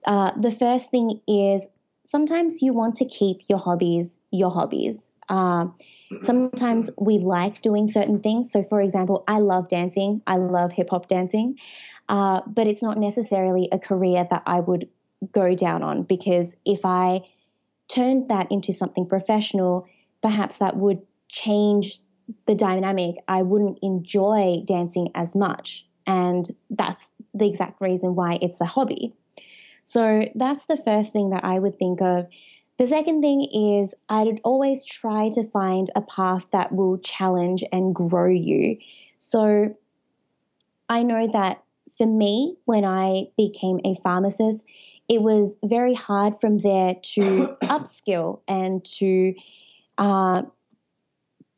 Uh, 0.06 0.32
the 0.38 0.50
first 0.50 0.90
thing 0.90 1.20
is 1.26 1.66
sometimes 2.08 2.62
you 2.62 2.72
want 2.72 2.96
to 2.96 3.04
keep 3.04 3.42
your 3.48 3.58
hobbies 3.58 4.18
your 4.30 4.50
hobbies. 4.50 5.08
Uh, 5.28 5.66
sometimes 6.22 6.88
we 6.98 7.18
like 7.18 7.60
doing 7.60 7.86
certain 7.86 8.20
things. 8.20 8.50
So, 8.50 8.62
for 8.62 8.80
example, 8.80 9.24
I 9.28 9.40
love 9.40 9.68
dancing. 9.68 10.22
I 10.26 10.36
love 10.36 10.72
hip 10.72 10.88
hop 10.90 11.06
dancing, 11.06 11.58
uh, 12.08 12.40
but 12.46 12.66
it's 12.66 12.82
not 12.82 12.96
necessarily 12.96 13.68
a 13.70 13.78
career 13.78 14.26
that 14.30 14.42
I 14.46 14.60
would 14.60 14.88
go 15.32 15.54
down 15.54 15.82
on 15.82 16.02
because 16.02 16.56
if 16.64 16.80
I 16.84 17.20
turned 17.88 18.30
that 18.30 18.50
into 18.50 18.72
something 18.72 19.06
professional, 19.06 19.86
perhaps 20.22 20.56
that 20.58 20.76
would 20.76 21.02
change 21.28 22.00
the 22.46 22.54
dynamic. 22.54 23.16
I 23.28 23.42
wouldn't 23.42 23.78
enjoy 23.82 24.62
dancing 24.66 25.10
as 25.14 25.36
much. 25.36 25.86
And 26.06 26.48
that's 26.70 27.12
the 27.34 27.46
exact 27.46 27.82
reason 27.82 28.14
why 28.14 28.38
it's 28.40 28.62
a 28.62 28.64
hobby. 28.64 29.14
So 29.88 30.28
that's 30.34 30.66
the 30.66 30.76
first 30.76 31.14
thing 31.14 31.30
that 31.30 31.44
I 31.44 31.58
would 31.58 31.78
think 31.78 32.02
of. 32.02 32.26
The 32.76 32.86
second 32.86 33.22
thing 33.22 33.48
is 33.50 33.94
I'd 34.10 34.38
always 34.44 34.84
try 34.84 35.30
to 35.30 35.42
find 35.42 35.88
a 35.96 36.02
path 36.02 36.44
that 36.52 36.72
will 36.72 36.98
challenge 36.98 37.64
and 37.72 37.94
grow 37.94 38.28
you. 38.28 38.76
So 39.16 39.74
I 40.90 41.04
know 41.04 41.26
that 41.28 41.62
for 41.96 42.06
me, 42.06 42.58
when 42.66 42.84
I 42.84 43.28
became 43.38 43.80
a 43.82 43.94
pharmacist, 43.94 44.66
it 45.08 45.22
was 45.22 45.56
very 45.64 45.94
hard 45.94 46.38
from 46.38 46.58
there 46.58 46.96
to 47.14 47.56
upskill 47.62 48.40
and 48.46 48.84
to 48.98 49.32
uh, 49.96 50.42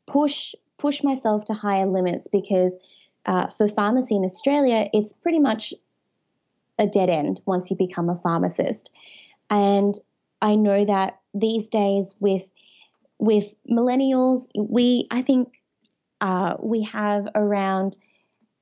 push 0.07 0.55
push 0.77 1.03
myself 1.03 1.43
to 1.45 1.53
higher 1.53 1.85
limits 1.85 2.29
because 2.31 2.77
uh, 3.25 3.47
for 3.47 3.67
pharmacy 3.67 4.15
in 4.15 4.23
Australia, 4.23 4.87
it's 4.93 5.11
pretty 5.11 5.39
much 5.39 5.73
a 6.81 6.87
dead 6.87 7.09
end 7.09 7.39
once 7.45 7.69
you 7.69 7.77
become 7.77 8.09
a 8.09 8.17
pharmacist. 8.17 8.91
And 9.49 9.93
I 10.41 10.55
know 10.55 10.83
that 10.83 11.19
these 11.33 11.69
days 11.69 12.15
with 12.19 12.43
with 13.19 13.53
millennials, 13.69 14.47
we 14.55 15.05
I 15.11 15.21
think 15.21 15.53
uh, 16.19 16.55
we 16.59 16.83
have 16.83 17.27
around 17.35 17.95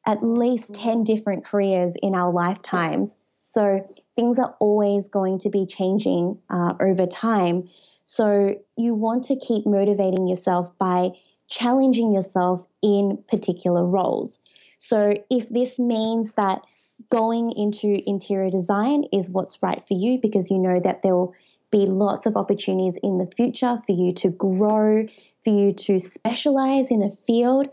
at 0.06 0.24
least 0.24 0.74
10 0.74 1.04
different 1.04 1.46
careers 1.46 1.96
in 2.02 2.14
our 2.14 2.32
lifetimes. 2.32 3.16
So 3.42 3.88
things 4.16 4.38
are 4.38 4.56
always 4.60 5.08
going 5.08 5.40
to 5.40 5.50
be 5.50 5.66
changing 5.66 6.40
uh, 6.50 6.74
over 6.80 7.06
time. 7.06 7.70
So 8.06 8.56
you 8.76 8.94
want 8.96 9.26
to 9.26 9.36
keep 9.36 9.66
motivating 9.66 10.28
yourself 10.28 10.78
by 10.78 11.12
challenging 11.48 12.14
yourself 12.14 12.66
in 12.82 13.24
particular 13.28 13.86
roles. 13.86 14.40
So 14.78 15.14
if 15.30 15.50
this 15.50 15.80
means 15.80 16.34
that 16.34 16.62
going 17.10 17.52
into 17.52 18.02
interior 18.08 18.50
design 18.50 19.06
is 19.14 19.30
what's 19.30 19.62
right 19.64 19.86
for 19.88 19.94
you 19.94 20.20
because 20.22 20.52
you 20.52 20.58
know 20.58 20.80
that 20.80 21.02
there 21.02 21.16
will 21.16 21.34
be 21.72 21.86
lots 21.86 22.26
of 22.26 22.36
opportunities 22.36 22.98
in 23.02 23.18
the 23.18 23.30
future 23.36 23.80
for 23.86 23.92
you 23.92 24.14
to 24.14 24.30
grow, 24.30 25.06
for 25.44 25.50
you 25.50 25.72
to 25.72 26.00
specialize 26.00 26.92
in 26.92 27.04
a 27.04 27.12
field, 27.12 27.68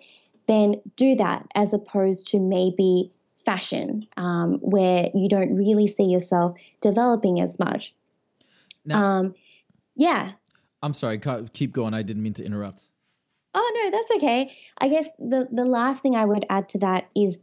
then 0.47 0.81
do 0.97 1.17
that 1.17 1.47
as 1.55 1.73
opposed 1.73 2.29
to 2.29 2.39
maybe 2.39 3.11
fashion 3.37 4.07
um, 4.17 4.55
where 4.61 5.09
you 5.15 5.29
don't 5.29 5.57
really 5.57 5.87
see 5.87 6.05
yourself 6.05 6.59
developing 6.81 7.41
as 7.41 7.59
much. 7.59 7.95
Now- 8.85 9.03
um, 9.03 9.35
yeah. 9.97 10.33
i'm 10.83 10.93
sorry 10.93 11.19
keep 11.55 11.73
going 11.73 11.95
i 11.95 12.03
didn't 12.03 12.23
mean 12.23 12.35
to 12.35 12.45
interrupt 12.45 12.83
Oh 13.59 13.73
no, 13.75 13.91
that's 13.91 14.11
okay. 14.17 14.55
I 14.77 14.89
guess 14.89 15.09
the 15.19 15.49
the 15.51 15.65
last 15.65 16.03
thing 16.03 16.15
I 16.15 16.27
would 16.27 16.45
add 16.51 16.69
to 16.71 16.79
that 16.81 17.09
is 17.17 17.39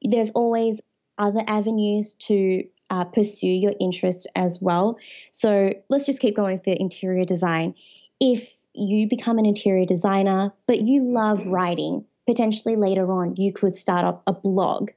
there's 0.00 0.30
always 0.30 0.80
other 1.18 1.42
avenues 1.46 2.14
to 2.14 2.64
uh, 2.90 3.04
pursue 3.04 3.48
your 3.48 3.74
interest 3.80 4.26
as 4.34 4.60
well. 4.60 4.98
So 5.30 5.74
let's 5.88 6.06
just 6.06 6.20
keep 6.20 6.36
going 6.36 6.52
with 6.52 6.64
the 6.64 6.80
interior 6.80 7.24
design. 7.24 7.74
If 8.20 8.54
you 8.74 9.08
become 9.08 9.38
an 9.38 9.46
interior 9.46 9.84
designer, 9.84 10.52
but 10.66 10.80
you 10.80 11.02
love 11.02 11.46
writing, 11.46 12.04
potentially 12.26 12.76
later 12.76 13.10
on 13.12 13.36
you 13.36 13.52
could 13.52 13.74
start 13.74 14.04
up 14.04 14.22
a 14.26 14.32
blog 14.32 14.90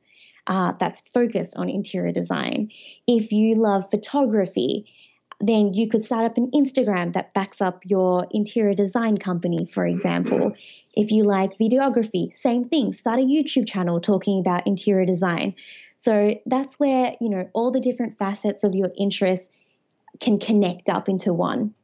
uh, 0.48 0.74
that's 0.80 1.02
focused 1.02 1.56
on 1.58 1.70
interior 1.70 2.12
design. 2.12 2.72
If 3.08 3.32
you 3.32 3.56
love 3.56 3.90
photography, 3.90 4.92
then 5.40 5.74
you 5.74 5.88
could 5.88 6.04
start 6.04 6.26
up 6.26 6.38
an 6.38 6.52
Instagram 6.52 7.14
that 7.14 7.34
backs 7.34 7.62
up 7.62 7.82
your 7.86 8.28
interior 8.32 8.76
design 8.76 9.18
company, 9.18 9.66
for 9.66 9.86
example. 9.86 10.54
If 10.94 11.12
you 11.12 11.24
like 11.24 11.58
videography, 11.58 12.34
same 12.36 12.66
thing, 12.66 12.94
start 12.94 13.20
a 13.20 13.24
YouTube 13.24 13.68
channel 13.68 14.00
talking 14.00 14.40
about 14.40 14.68
interior 14.68 15.06
design. 15.06 15.56
So 16.02 16.34
that's 16.48 16.80
where, 16.80 17.16
you 17.22 17.30
know, 17.30 17.48
all 17.54 17.70
the 17.70 17.80
different 17.80 18.18
facets 18.18 18.64
of 18.64 18.74
your 18.74 18.90
interests 18.98 19.50
can 20.20 20.40
connect 20.40 20.90
up 20.90 21.08
into 21.08 21.32
one. 21.32 21.76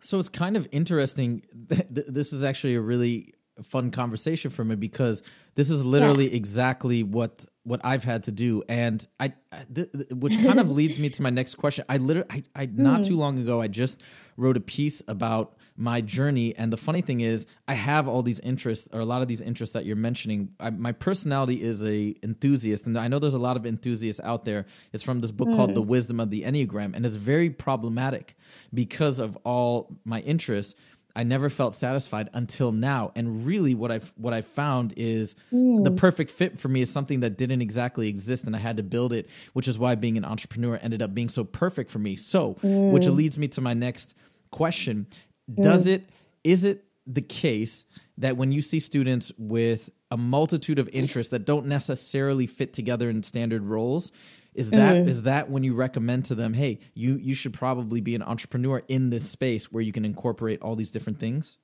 So 0.00 0.18
it's 0.18 0.28
kind 0.28 0.56
of 0.56 0.66
interesting. 0.72 1.44
th- 1.68 1.86
th- 1.94 2.08
This 2.08 2.32
is 2.32 2.42
actually 2.42 2.74
a 2.74 2.80
really 2.80 3.34
fun 3.62 3.92
conversation 3.92 4.50
for 4.50 4.64
me 4.64 4.74
because 4.74 5.22
this 5.54 5.70
is 5.70 5.84
literally 5.84 6.34
exactly 6.34 7.04
what 7.04 7.46
what 7.62 7.80
I've 7.84 8.02
had 8.02 8.24
to 8.24 8.32
do, 8.32 8.64
and 8.68 9.06
I, 9.20 9.34
I 9.52 9.66
th- 9.72 9.92
th- 9.92 10.08
which 10.10 10.34
kind 10.42 10.58
of 10.58 10.70
leads 10.80 10.98
me 10.98 11.08
to 11.10 11.22
my 11.22 11.30
next 11.30 11.54
question. 11.54 11.84
I 11.88 11.98
literally, 11.98 12.28
I, 12.56 12.62
I 12.62 12.66
not 12.66 12.98
hmm. 12.98 13.02
too 13.02 13.16
long 13.16 13.38
ago, 13.38 13.60
I 13.60 13.68
just 13.68 14.00
wrote 14.36 14.56
a 14.56 14.60
piece 14.60 15.00
about 15.06 15.54
my 15.78 16.00
journey, 16.00 16.54
and 16.56 16.72
the 16.72 16.76
funny 16.76 17.00
thing 17.00 17.20
is, 17.20 17.46
I 17.68 17.74
have 17.74 18.08
all 18.08 18.22
these 18.22 18.40
interests 18.40 18.88
or 18.92 18.98
a 18.98 19.04
lot 19.04 19.22
of 19.22 19.28
these 19.28 19.40
interests 19.40 19.74
that 19.74 19.86
you're 19.86 19.96
mentioning. 19.96 20.50
I, 20.58 20.70
my 20.70 20.90
personality 20.90 21.62
is 21.62 21.84
a 21.84 22.16
enthusiast, 22.22 22.86
and 22.86 22.98
I 22.98 23.06
know 23.06 23.20
there's 23.20 23.34
a 23.34 23.38
lot 23.38 23.56
of 23.56 23.64
enthusiasts 23.64 24.20
out 24.24 24.44
there. 24.44 24.66
It's 24.92 25.04
from 25.04 25.20
this 25.20 25.30
book 25.30 25.48
called 25.54 25.74
The 25.74 25.82
Wisdom 25.82 26.18
of 26.18 26.30
the 26.30 26.42
Enneagram, 26.42 26.94
and 26.94 27.06
it's 27.06 27.14
very 27.14 27.48
problematic 27.48 28.36
because 28.74 29.20
of 29.20 29.38
all 29.44 29.96
my 30.04 30.20
interests. 30.20 30.74
I 31.14 31.22
never 31.22 31.48
felt 31.50 31.74
satisfied 31.74 32.28
until 32.32 32.70
now. 32.70 33.12
And 33.16 33.44
really, 33.46 33.74
what 33.74 33.90
I 33.90 34.00
what 34.16 34.32
I 34.32 34.42
found 34.42 34.94
is 34.96 35.34
mm. 35.52 35.82
the 35.84 35.90
perfect 35.90 36.30
fit 36.30 36.58
for 36.58 36.68
me 36.68 36.80
is 36.80 36.90
something 36.90 37.20
that 37.20 37.36
didn't 37.36 37.62
exactly 37.62 38.08
exist, 38.08 38.44
and 38.44 38.54
I 38.54 38.58
had 38.58 38.76
to 38.76 38.82
build 38.82 39.12
it. 39.12 39.28
Which 39.52 39.68
is 39.68 39.78
why 39.78 39.94
being 39.94 40.16
an 40.16 40.24
entrepreneur 40.24 40.78
ended 40.82 41.02
up 41.02 41.14
being 41.14 41.28
so 41.28 41.44
perfect 41.44 41.90
for 41.90 41.98
me. 41.98 42.16
So, 42.16 42.54
mm. 42.62 42.90
which 42.90 43.06
leads 43.06 43.38
me 43.38 43.48
to 43.48 43.60
my 43.60 43.74
next 43.74 44.14
question: 44.50 45.06
Does 45.52 45.86
mm. 45.86 45.94
it 45.94 46.10
is 46.44 46.64
it 46.64 46.84
the 47.06 47.22
case 47.22 47.86
that 48.18 48.36
when 48.36 48.52
you 48.52 48.60
see 48.60 48.80
students 48.80 49.32
with 49.38 49.90
a 50.10 50.16
multitude 50.16 50.78
of 50.78 50.88
interests 50.92 51.30
that 51.30 51.44
don't 51.44 51.66
necessarily 51.66 52.46
fit 52.46 52.72
together 52.72 53.08
in 53.08 53.22
standard 53.22 53.62
roles 53.62 54.12
is 54.54 54.70
that 54.70 54.96
mm. 54.96 55.08
is 55.08 55.22
that 55.22 55.50
when 55.50 55.62
you 55.62 55.74
recommend 55.74 56.24
to 56.24 56.34
them 56.34 56.54
hey 56.54 56.78
you 56.94 57.16
you 57.16 57.34
should 57.34 57.54
probably 57.54 58.00
be 58.00 58.14
an 58.14 58.22
entrepreneur 58.22 58.82
in 58.88 59.10
this 59.10 59.28
space 59.28 59.72
where 59.72 59.82
you 59.82 59.92
can 59.92 60.04
incorporate 60.04 60.60
all 60.60 60.76
these 60.76 60.90
different 60.90 61.18
things 61.18 61.56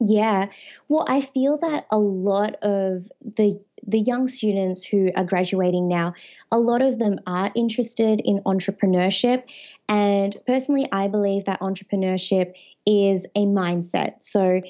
yeah 0.00 0.46
well 0.88 1.04
i 1.08 1.20
feel 1.20 1.56
that 1.58 1.86
a 1.90 1.98
lot 1.98 2.54
of 2.62 3.10
the 3.20 3.58
the 3.86 3.98
young 3.98 4.28
students 4.28 4.84
who 4.84 5.10
are 5.16 5.24
graduating 5.24 5.88
now 5.88 6.12
a 6.52 6.58
lot 6.58 6.82
of 6.82 6.98
them 6.98 7.18
are 7.26 7.50
interested 7.54 8.20
in 8.22 8.38
entrepreneurship 8.40 9.44
and 9.88 10.36
personally 10.46 10.86
i 10.92 11.08
believe 11.08 11.46
that 11.46 11.60
entrepreneurship 11.60 12.54
is 12.84 13.26
a 13.34 13.46
mindset 13.46 14.22
so 14.22 14.60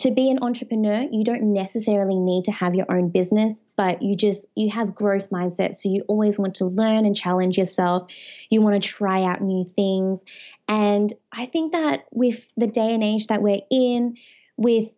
to 0.00 0.10
be 0.10 0.30
an 0.30 0.38
entrepreneur, 0.40 1.06
you 1.10 1.24
don't 1.24 1.52
necessarily 1.52 2.18
need 2.18 2.44
to 2.44 2.52
have 2.52 2.74
your 2.74 2.86
own 2.90 3.10
business, 3.10 3.62
but 3.76 4.00
you 4.00 4.16
just 4.16 4.48
you 4.56 4.70
have 4.70 4.94
growth 4.94 5.28
mindset. 5.28 5.76
So 5.76 5.90
you 5.90 6.04
always 6.08 6.38
want 6.38 6.54
to 6.56 6.64
learn 6.64 7.04
and 7.04 7.14
challenge 7.14 7.58
yourself. 7.58 8.10
You 8.48 8.62
want 8.62 8.82
to 8.82 8.88
try 8.88 9.24
out 9.24 9.42
new 9.42 9.64
things. 9.64 10.24
And 10.68 11.12
I 11.30 11.44
think 11.44 11.72
that 11.72 12.04
with 12.12 12.50
the 12.56 12.66
day 12.66 12.94
and 12.94 13.04
age 13.04 13.26
that 13.26 13.42
we're 13.42 13.60
in, 13.70 14.16
with 14.60 14.92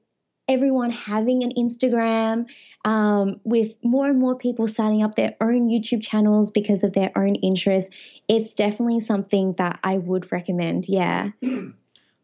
everyone 0.48 0.90
having 0.90 1.44
an 1.44 1.52
Instagram, 1.56 2.50
um, 2.84 3.40
with 3.44 3.74
more 3.82 4.08
and 4.08 4.18
more 4.18 4.36
people 4.36 4.66
starting 4.66 5.02
up 5.02 5.14
their 5.14 5.36
own 5.40 5.70
YouTube 5.70 6.02
channels 6.02 6.50
because 6.50 6.82
of 6.82 6.92
their 6.92 7.12
own 7.16 7.36
interests, 7.36 7.94
it's 8.28 8.54
definitely 8.54 9.00
something 9.00 9.54
that 9.54 9.78
I 9.84 9.98
would 9.98 10.30
recommend. 10.32 10.88
Yeah. 10.88 11.30
All 11.44 11.70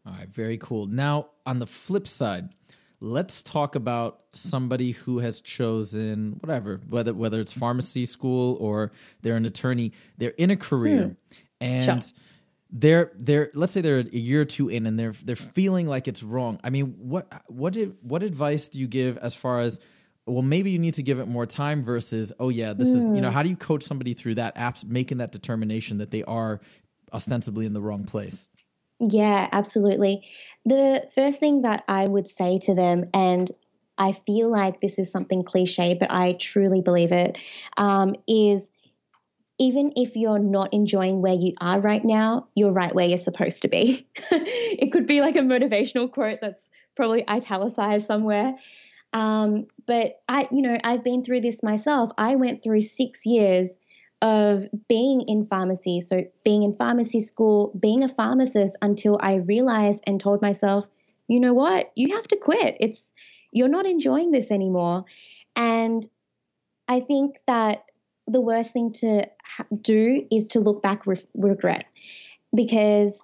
right, 0.05 0.29
very 0.29 0.57
cool. 0.57 0.85
Now, 0.85 1.29
on 1.45 1.59
the 1.59 1.65
flip 1.65 2.07
side, 2.07 2.49
let's 2.99 3.41
talk 3.41 3.75
about 3.75 4.21
somebody 4.33 4.91
who 4.91 5.19
has 5.19 5.39
chosen 5.39 6.35
whatever 6.41 6.81
whether 6.89 7.13
whether 7.13 7.39
it's 7.39 7.53
pharmacy 7.53 8.05
school 8.05 8.57
or 8.59 8.91
they're 9.21 9.37
an 9.37 9.45
attorney 9.45 9.93
they're 10.17 10.31
in 10.31 10.51
a 10.51 10.57
career 10.57 11.03
hmm. 11.03 11.13
and 11.61 12.03
sure. 12.03 12.13
They're 12.71 13.11
they're 13.15 13.49
let's 13.53 13.73
say 13.73 13.81
they're 13.81 13.99
a 13.99 14.17
year 14.17 14.41
or 14.41 14.45
two 14.45 14.69
in 14.69 14.85
and 14.85 14.99
they're 14.99 15.13
they're 15.23 15.35
feeling 15.35 15.87
like 15.87 16.07
it's 16.07 16.21
wrong 16.21 16.59
i 16.63 16.69
mean 16.69 16.93
what 16.97 17.27
what 17.47 17.73
did, 17.73 17.95
what 18.01 18.21
advice 18.21 18.69
do 18.69 18.79
you 18.79 18.87
give 18.87 19.17
as 19.17 19.33
far 19.33 19.59
as 19.59 19.79
well 20.27 20.43
maybe 20.43 20.69
you 20.69 20.77
need 20.77 20.93
to 20.93 21.01
give 21.01 21.19
it 21.19 21.27
more 21.27 21.45
time 21.47 21.83
versus 21.83 22.31
oh 22.39 22.49
yeah 22.49 22.73
this 22.73 22.89
is 22.89 23.03
you 23.05 23.21
know 23.21 23.29
hmm. 23.29 23.33
how 23.33 23.41
do 23.41 23.49
you 23.49 23.55
coach 23.55 23.83
somebody 23.83 24.13
through 24.13 24.35
that 24.35 24.55
apps 24.55 24.85
making 24.85 25.17
that 25.17 25.31
determination 25.31 25.97
that 25.97 26.11
they 26.11 26.23
are 26.23 26.59
ostensibly 27.11 27.65
in 27.65 27.73
the 27.73 27.81
wrong 27.81 28.03
place 28.03 28.47
yeah, 28.99 29.47
absolutely. 29.51 30.27
The 30.65 31.07
first 31.15 31.39
thing 31.39 31.61
that 31.61 31.83
I 31.87 32.05
would 32.05 32.27
say 32.27 32.59
to 32.63 32.75
them, 32.75 33.09
and 33.13 33.49
I 33.97 34.11
feel 34.11 34.49
like 34.49 34.81
this 34.81 34.99
is 34.99 35.11
something 35.11 35.43
cliche, 35.43 35.95
but 35.97 36.11
I 36.11 36.33
truly 36.33 36.81
believe 36.81 37.13
it, 37.13 37.37
um, 37.77 38.15
is 38.27 38.71
even 39.59 39.91
if 39.95 40.15
you're 40.15 40.39
not 40.39 40.73
enjoying 40.73 41.21
where 41.21 41.33
you 41.33 41.51
are 41.59 41.79
right 41.79 42.03
now, 42.03 42.47
you're 42.55 42.71
right 42.71 42.95
where 42.95 43.07
you're 43.07 43.17
supposed 43.17 43.61
to 43.61 43.67
be. 43.67 44.07
it 44.31 44.91
could 44.91 45.05
be 45.05 45.21
like 45.21 45.35
a 45.35 45.41
motivational 45.41 46.11
quote 46.11 46.39
that's 46.41 46.69
probably 46.95 47.27
italicized 47.27 48.07
somewhere. 48.07 48.55
Um, 49.11 49.67
but 49.85 50.21
I, 50.29 50.47
you 50.51 50.61
know, 50.61 50.77
I've 50.83 51.03
been 51.03 51.23
through 51.23 51.41
this 51.41 51.61
myself. 51.61 52.11
I 52.17 52.35
went 52.35 52.63
through 52.63 52.81
six 52.81 53.25
years 53.25 53.75
of 54.21 54.65
being 54.87 55.21
in 55.27 55.45
pharmacy. 55.45 56.01
So, 56.01 56.23
being 56.43 56.63
in 56.63 56.73
pharmacy 56.73 57.21
school, 57.21 57.73
being 57.79 58.03
a 58.03 58.07
pharmacist 58.07 58.77
until 58.81 59.17
I 59.21 59.35
realized 59.35 60.03
and 60.07 60.19
told 60.19 60.41
myself, 60.41 60.85
you 61.27 61.39
know 61.39 61.53
what, 61.53 61.91
you 61.95 62.15
have 62.15 62.27
to 62.29 62.37
quit. 62.37 62.77
It's 62.79 63.13
you're 63.51 63.67
not 63.67 63.85
enjoying 63.85 64.31
this 64.31 64.51
anymore. 64.51 65.05
And 65.55 66.07
I 66.87 66.99
think 66.99 67.37
that 67.47 67.83
the 68.29 68.39
worst 68.39 68.71
thing 68.71 68.93
to 68.93 69.27
do 69.81 70.25
is 70.31 70.49
to 70.49 70.59
look 70.59 70.81
back 70.83 71.05
with 71.05 71.25
regret 71.33 71.85
because 72.55 73.21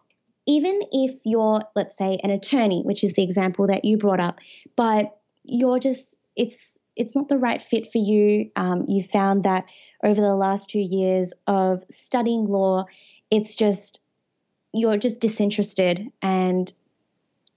even 0.47 0.81
if 0.91 1.21
you're, 1.25 1.61
let's 1.75 1.97
say, 1.97 2.17
an 2.23 2.31
attorney, 2.31 2.81
which 2.83 3.03
is 3.03 3.13
the 3.13 3.23
example 3.23 3.67
that 3.67 3.85
you 3.85 3.97
brought 3.97 4.19
up, 4.19 4.39
but 4.75 5.17
you're 5.43 5.79
just, 5.79 6.19
it's, 6.35 6.81
it's 6.95 7.15
not 7.15 7.27
the 7.27 7.37
right 7.37 7.61
fit 7.61 7.91
for 7.91 7.97
you. 7.97 8.51
Um, 8.55 8.85
you 8.87 9.03
found 9.03 9.43
that 9.43 9.65
over 10.03 10.19
the 10.19 10.35
last 10.35 10.69
two 10.69 10.79
years 10.79 11.33
of 11.47 11.83
studying 11.89 12.45
law, 12.45 12.85
it's 13.31 13.55
just, 13.55 14.01
you're 14.73 14.97
just 14.97 15.21
disinterested 15.21 16.11
and 16.21 16.71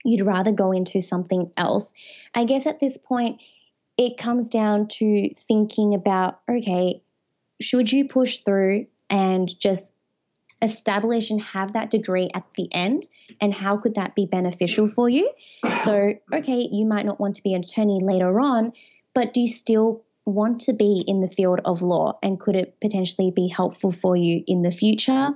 you'd 0.05 0.25
rather 0.25 0.51
go 0.51 0.71
into 0.71 1.01
something 1.01 1.49
else. 1.57 1.93
I 2.33 2.45
guess 2.45 2.65
at 2.65 2.79
this 2.79 2.97
point, 2.97 3.41
it 3.97 4.17
comes 4.17 4.49
down 4.49 4.87
to 4.87 5.29
thinking 5.35 5.93
about 5.93 6.39
okay, 6.49 7.01
should 7.61 7.91
you 7.91 8.07
push 8.07 8.37
through 8.39 8.87
and 9.09 9.49
just 9.59 9.93
establish 10.61 11.31
and 11.31 11.41
have 11.41 11.73
that 11.73 11.89
degree 11.89 12.29
at 12.33 12.43
the 12.55 12.67
end? 12.73 13.07
And 13.39 13.53
how 13.53 13.77
could 13.77 13.95
that 13.95 14.15
be 14.15 14.25
beneficial 14.25 14.87
for 14.87 15.09
you? 15.09 15.31
So, 15.83 16.13
okay, 16.33 16.67
you 16.71 16.85
might 16.85 17.05
not 17.05 17.19
want 17.19 17.35
to 17.35 17.43
be 17.43 17.53
an 17.53 17.61
attorney 17.61 17.99
later 18.01 18.39
on, 18.39 18.73
but 19.13 19.33
do 19.33 19.41
you 19.41 19.47
still 19.47 20.03
want 20.25 20.61
to 20.61 20.73
be 20.73 21.03
in 21.07 21.21
the 21.21 21.27
field 21.27 21.59
of 21.65 21.81
law 21.81 22.17
and 22.21 22.39
could 22.39 22.55
it 22.55 22.79
potentially 22.81 23.31
be 23.31 23.47
helpful 23.47 23.91
for 23.91 24.15
you 24.15 24.43
in 24.47 24.61
the 24.61 24.71
future? 24.71 25.29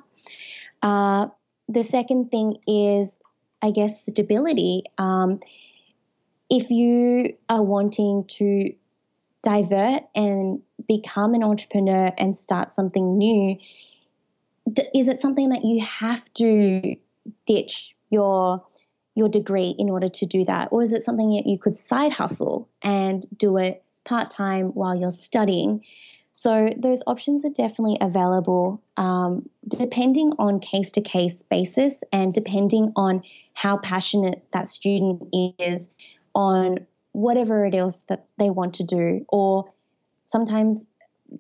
Uh, 0.82 1.28
the 1.70 1.84
second 1.84 2.30
thing 2.30 2.58
is, 2.68 3.20
I 3.62 3.72
guess, 3.72 4.02
stability. 4.02 4.84
Um, 4.98 5.40
if 6.50 6.70
you 6.70 7.36
are 7.50 7.64
wanting 7.64 8.26
to 8.28 8.74
divert 9.44 10.04
and 10.16 10.62
become 10.88 11.34
an 11.34 11.44
entrepreneur 11.44 12.12
and 12.18 12.36
start 12.36 12.72
something 12.72 13.18
new, 13.18 13.58
is 14.96 15.08
it 15.08 15.20
something 15.20 15.50
that 15.50 15.64
you 15.64 15.84
have 15.86 16.34
to 16.36 16.96
ditch 17.46 17.96
your 18.10 18.66
your 19.16 19.30
degree 19.30 19.76
in 19.78 19.92
order 19.92 20.08
to 20.08 20.26
do 20.26 20.44
that? 20.46 20.70
Or 20.72 20.82
is 20.82 20.92
it 20.92 21.04
something 21.04 21.36
that 21.36 21.46
you 21.46 21.60
could 21.60 21.76
side 21.76 22.14
hustle 22.14 22.68
and 22.82 23.24
do 23.38 23.58
it 23.58 23.84
part 24.06 24.32
time 24.32 24.68
while 24.70 24.96
you're 24.96 25.12
studying? 25.12 25.84
So 26.32 26.70
those 26.76 27.04
options 27.06 27.46
are 27.46 27.52
definitely 27.52 27.98
available 28.02 28.82
um, 28.98 29.48
depending 29.68 30.34
on 30.40 30.60
case 30.60 30.92
to 30.94 31.02
case 31.02 31.44
basis 31.44 32.04
and 32.12 32.34
depending 32.34 32.92
on 32.96 33.22
how 33.54 33.78
passionate 33.78 34.44
that 34.52 34.68
student 34.68 35.22
is 35.60 35.90
on 36.34 36.88
whatever 37.14 37.66
it 37.66 37.74
is 37.74 38.04
that 38.10 38.26
they 38.38 38.50
want 38.50 38.76
to 38.76 38.84
do. 38.84 39.26
Or 39.30 39.72
sometimes 40.26 40.86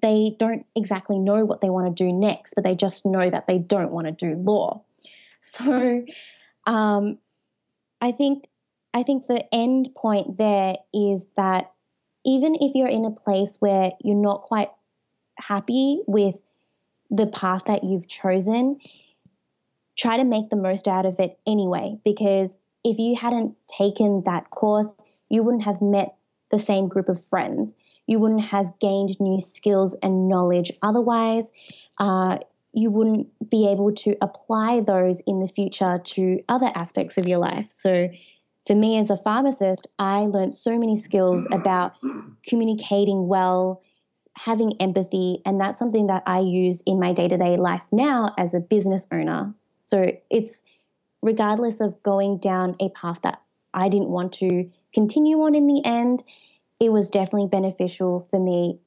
they 0.02 0.36
don't 0.40 0.66
exactly 0.76 1.20
know 1.20 1.46
what 1.46 1.62
they 1.62 1.70
want 1.70 1.86
to 1.86 2.04
do 2.04 2.12
next, 2.12 2.54
but 2.56 2.64
they 2.64 2.76
just 2.76 3.06
know 3.06 3.30
that 3.30 3.48
they 3.48 3.60
don't 3.60 3.92
want 3.92 4.08
to 4.08 4.12
do 4.12 4.36
law. 4.36 4.84
So 5.46 6.06
um, 6.66 7.18
I 8.00 8.14
think 8.14 8.46
I 8.94 9.04
think 9.04 9.28
the 9.28 9.44
end 9.54 9.90
point 9.94 10.38
there 10.38 10.76
is 10.94 11.28
that 11.36 11.74
even 12.26 12.56
if 12.56 12.76
you're 12.76 12.88
in 12.88 13.04
a 13.04 13.12
place 13.12 13.58
where 13.60 13.92
you're 14.02 14.16
not 14.16 14.44
quite 14.44 14.70
happy 15.38 16.02
with 16.08 16.40
the 17.12 17.28
path 17.28 17.66
that 17.66 17.84
you've 17.84 18.08
chosen, 18.08 18.80
try 19.98 20.18
to 20.18 20.24
make 20.24 20.50
the 20.50 20.56
most 20.56 20.88
out 20.88 21.06
of 21.06 21.20
it 21.20 21.38
anyway. 21.46 21.98
Because 22.06 22.58
if 22.84 23.00
you 23.00 23.16
hadn't 23.16 23.56
taken 23.68 24.24
that 24.26 24.50
course, 24.50 24.94
you 25.34 25.41
wouldn't 25.41 25.63
have 25.63 25.82
met 25.82 26.15
the 26.52 26.60
same 26.60 26.88
group 26.88 27.10
of 27.10 27.22
friends. 27.26 27.74
You 28.06 28.19
wouldn't 28.19 28.43
have 28.43 28.78
gained 28.80 29.19
new 29.19 29.41
skills 29.41 29.96
and 30.04 30.30
knowledge 30.30 30.72
otherwise. 30.84 31.52
Uh, 31.98 32.38
you 32.72 32.91
wouldn't 32.91 33.28
be 33.50 33.67
able 33.67 33.93
to 33.93 34.15
apply 34.22 34.82
those 34.82 35.22
in 35.22 35.39
the 35.39 35.48
future 35.48 36.00
to 36.04 36.43
other 36.48 36.72
aspects 36.76 37.17
of 37.17 37.28
your 37.28 37.39
life. 37.39 37.72
So, 37.72 38.10
for 38.67 38.76
me 38.76 39.00
as 39.00 39.10
a 39.10 39.17
pharmacist, 39.17 39.88
I 39.98 40.19
learned 40.19 40.54
so 40.54 40.78
many 40.78 40.96
skills 40.96 41.48
about 41.52 41.93
communicating 42.48 43.28
well, 43.28 43.82
having 44.38 44.80
empathy, 44.80 45.41
and 45.46 45.60
that's 45.60 45.80
something 45.80 46.08
that 46.08 46.22
I 46.28 46.41
use 46.41 46.84
in 46.86 47.00
my 47.00 47.12
day 47.12 47.28
to 47.28 47.38
day 47.38 47.58
life 47.58 47.86
now 47.91 48.36
as 48.38 48.54
a 48.54 48.60
business 48.60 49.08
owner. 49.12 49.56
So, 49.82 50.12
it's 50.30 50.63
regardless 51.24 51.82
of 51.82 52.04
going 52.04 52.38
down 52.38 52.76
a 52.80 52.89
path 52.89 53.24
that 53.24 53.41
I 53.74 53.89
didn't 53.89 54.10
want 54.10 54.34
to 54.34 54.69
continue 54.94 55.42
on 55.42 55.56
in 55.56 55.68
the 55.68 55.82
end, 55.86 56.24
it 56.80 56.92
was 56.92 57.10
definitely 57.10 57.48
beneficial 57.48 58.20
for 58.20 58.40
me 58.40 58.80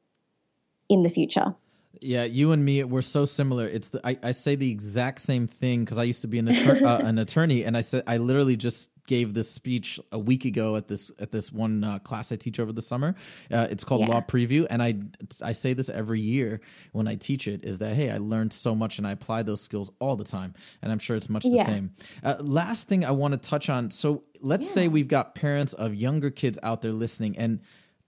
in 0.89 1.03
the 1.03 1.11
future. 1.11 1.55
Yeah, 2.03 2.25
you 2.25 2.53
and 2.53 2.65
me, 2.65 2.85
we're 2.85 3.03
so 3.03 3.25
similar. 3.25 3.67
It's 3.67 3.89
the, 3.89 4.07
I, 4.07 4.19
I 4.23 4.31
say 4.33 4.55
the 4.55 4.71
exact 4.71 5.21
same 5.21 5.47
thing 5.47 5.85
because 5.85 5.99
I 5.99 6.03
used 6.03 6.21
to 6.23 6.29
be 6.29 6.39
an, 6.39 6.47
attor- 6.47 6.83
uh, 6.83 7.01
an 7.07 7.19
attorney, 7.19 7.65
and 7.65 7.77
I 7.77 7.81
said 7.81 8.03
I 8.07 8.19
literally 8.19 8.57
just 8.57 8.91
gave 9.07 9.35
this 9.35 9.51
speech 9.51 9.99
a 10.13 10.19
week 10.19 10.45
ago 10.45 10.77
at 10.77 10.89
this 10.89 11.11
at 11.19 11.31
this 11.33 11.53
one 11.53 11.85
uh, 11.85 11.99
class 12.01 12.33
I 12.33 12.37
teach 12.37 12.59
over 12.61 12.73
the 12.73 12.83
summer. 12.83 13.15
Uh, 13.51 13.67
it's 13.71 13.85
called 13.85 14.03
Yeah. 14.03 14.09
Law 14.09 14.21
Preview, 14.21 14.67
and 14.69 14.83
I 14.83 14.97
I 15.43 15.53
say 15.53 15.73
this 15.73 15.89
every 15.89 16.21
year 16.21 16.61
when 16.93 17.09
I 17.09 17.15
teach 17.15 17.49
it 17.49 17.65
is 17.65 17.79
that 17.79 17.95
hey, 17.97 18.11
I 18.11 18.19
learned 18.19 18.53
so 18.53 18.75
much 18.75 18.99
and 18.99 19.07
I 19.07 19.13
apply 19.13 19.43
those 19.43 19.61
skills 19.61 19.91
all 20.01 20.17
the 20.17 20.25
time, 20.25 20.55
and 20.83 20.93
I'm 20.93 20.99
sure 20.99 21.17
it's 21.17 21.29
much 21.29 21.43
the 21.45 21.51
Yeah. 21.51 21.67
same. 21.67 21.91
Uh, 22.23 22.37
last 22.41 22.89
thing 22.89 23.05
I 23.05 23.11
want 23.13 23.33
to 23.33 23.39
touch 23.39 23.69
on. 23.71 23.91
So 23.91 24.25
let's 24.41 24.69
say 24.71 24.89
we've 24.89 25.09
got 25.09 25.35
parents 25.35 25.73
of 25.73 25.95
younger 25.95 26.31
kids 26.31 26.59
out 26.63 26.83
there 26.83 26.93
listening, 26.93 27.39
and 27.39 27.61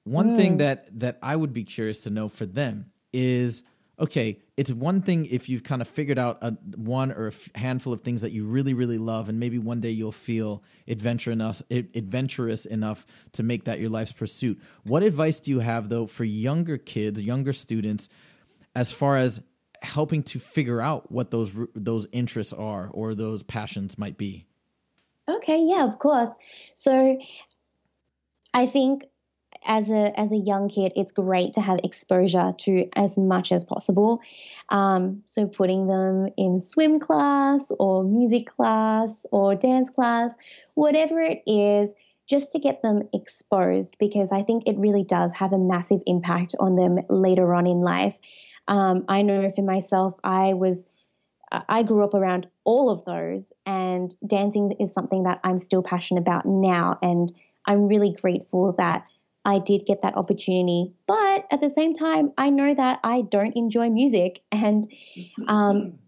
one 0.05 0.37
thing 0.37 0.59
that 0.59 0.89
that 1.01 1.19
I 1.23 1.37
would 1.37 1.53
be 1.53 1.65
curious 1.65 2.01
to 2.03 2.11
know 2.11 2.29
for 2.29 2.47
them 2.47 2.87
is 3.13 3.63
okay, 4.01 4.39
it's 4.57 4.71
one 4.71 5.03
thing 5.03 5.27
if 5.27 5.49
you've 5.49 5.65
kind 5.65 5.83
of 5.83 5.89
figured 5.89 6.19
out 6.19 6.39
a, 6.41 6.53
one 6.77 7.11
or 7.13 7.27
a 7.27 7.33
f- 7.33 7.49
handful 7.55 7.93
of 7.93 8.01
things 8.03 8.21
that 8.21 8.33
you 8.33 8.47
really, 8.47 8.75
really 8.75 8.99
love, 8.99 9.29
and 9.29 9.41
maybe 9.41 9.59
one 9.59 9.81
day 9.81 9.91
you'll 9.91 10.13
feel 10.13 10.63
adventure 10.87 11.33
enough, 11.33 11.63
ad- 11.71 11.89
adventurous 11.95 12.65
enough 12.65 13.07
to 13.33 13.43
make 13.43 13.65
that 13.65 13.81
your 13.81 13.91
life's 13.91 14.13
pursuit. 14.13 14.61
What 14.85 15.03
advice 15.03 15.41
do 15.41 15.51
you 15.51 15.61
have 15.61 15.89
though 15.89 16.07
for 16.07 16.25
younger 16.25 16.79
kids, 16.79 17.21
younger 17.21 17.53
students, 17.53 18.09
as 18.75 18.93
far 18.93 19.17
as 19.17 19.41
helping 19.83 20.23
to 20.25 20.39
figure 20.39 20.81
out 20.81 21.11
what 21.11 21.31
those 21.31 21.55
those 21.75 22.07
interests 22.13 22.53
are 22.53 22.89
or 22.93 23.15
those 23.15 23.43
passions 23.43 23.99
might 23.99 24.17
be? 24.17 24.47
Okay, 25.29 25.67
yeah, 25.69 25.85
of 25.85 25.99
course. 25.99 26.31
So 26.75 27.19
I 28.55 28.67
think 28.67 29.05
as 29.65 29.91
a 29.91 30.19
as 30.19 30.33
a 30.33 30.37
young 30.37 30.69
kid, 30.69 30.93
it's 30.97 31.13
great 31.13 31.53
to 31.55 31.61
have 31.61 31.79
exposure 31.85 32.53
to 32.59 32.89
as 32.97 33.19
much 33.19 33.53
as 33.53 33.65
possible. 33.65 34.21
Um, 34.69 35.23
so 35.27 35.47
putting 35.47 35.87
them 35.87 36.29
in 36.37 36.61
swim 36.61 36.99
class 36.99 37.71
or 37.79 38.05
music 38.05 38.47
class 38.47 39.27
or 39.31 39.55
dance 39.55 39.91
class, 39.91 40.35
whatever 40.75 41.21
it 41.21 41.43
is, 41.47 41.93
just 42.29 42.53
to 42.53 42.59
get 42.59 42.83
them 42.83 43.09
exposed 43.13 43.97
because 43.99 44.33
I 44.33 44.43
think 44.43 44.65
it 44.67 44.77
really 44.77 45.05
does 45.05 45.33
have 45.35 45.53
a 45.53 45.59
massive 45.59 46.01
impact 46.07 46.55
on 46.61 46.77
them 46.77 46.99
later 47.09 47.55
on 47.55 47.67
in 47.67 47.81
life. 47.81 48.19
Um, 48.69 49.05
I 49.09 49.23
know 49.23 49.51
for 49.51 49.63
myself, 49.63 50.15
I 50.23 50.53
was 50.53 50.87
I 51.51 51.83
grew 51.83 52.05
up 52.05 52.15
around 52.15 52.47
all 52.65 52.91
of 52.91 53.05
those, 53.07 53.53
and 53.65 54.15
dancing 54.27 54.73
is 54.79 54.93
something 54.93 55.23
that 55.23 55.41
I'm 55.45 55.59
still 55.59 55.83
passionate 55.83 56.21
about 56.21 56.45
now. 56.45 56.99
And 57.03 57.33
I'm 57.67 57.87
really 57.87 58.13
grateful 58.21 58.75
that 58.79 59.07
I 59.49 59.61
did 59.61 59.87
get 59.87 60.03
that 60.03 60.19
opportunity. 60.19 60.93
But 61.07 61.47
at 61.51 61.63
the 61.63 61.71
same 61.71 61.95
time, 61.95 62.33
I 62.37 62.51
know 62.51 62.75
that 62.75 63.01
I 63.03 63.23
don't 63.23 63.57
enjoy 63.57 63.89
music, 63.89 64.43
and 64.53 64.87
um, 65.47 65.99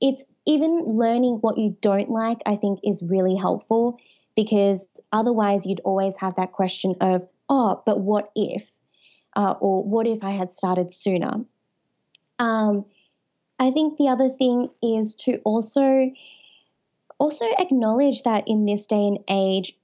it's 0.00 0.24
even 0.46 0.84
learning 0.84 1.38
what 1.40 1.58
you 1.58 1.76
don't 1.80 2.10
like, 2.10 2.38
I 2.46 2.54
think, 2.54 2.78
is 2.84 3.02
really 3.02 3.34
helpful 3.34 3.98
because 4.36 4.88
otherwise, 5.12 5.66
you'd 5.66 5.80
always 5.80 6.16
have 6.18 6.36
that 6.36 6.52
question 6.52 6.94
of, 7.00 7.26
oh, 7.48 7.82
but 7.84 7.98
what 7.98 8.30
if? 8.36 8.72
Uh, 9.34 9.54
or 9.60 9.82
what 9.82 10.06
if 10.06 10.22
I 10.22 10.30
had 10.30 10.52
started 10.52 10.92
sooner? 10.92 11.44
Um, 12.38 12.84
I 13.58 13.72
think 13.72 13.98
the 13.98 14.08
other 14.08 14.28
thing 14.28 14.68
is 14.80 15.16
to 15.24 15.38
also 15.38 16.12
also 17.18 17.46
acknowledge 17.58 18.22
that 18.22 18.46
in 18.46 18.66
this 18.66 18.86
day 18.86 19.06
and 19.08 19.18
age, 19.28 19.74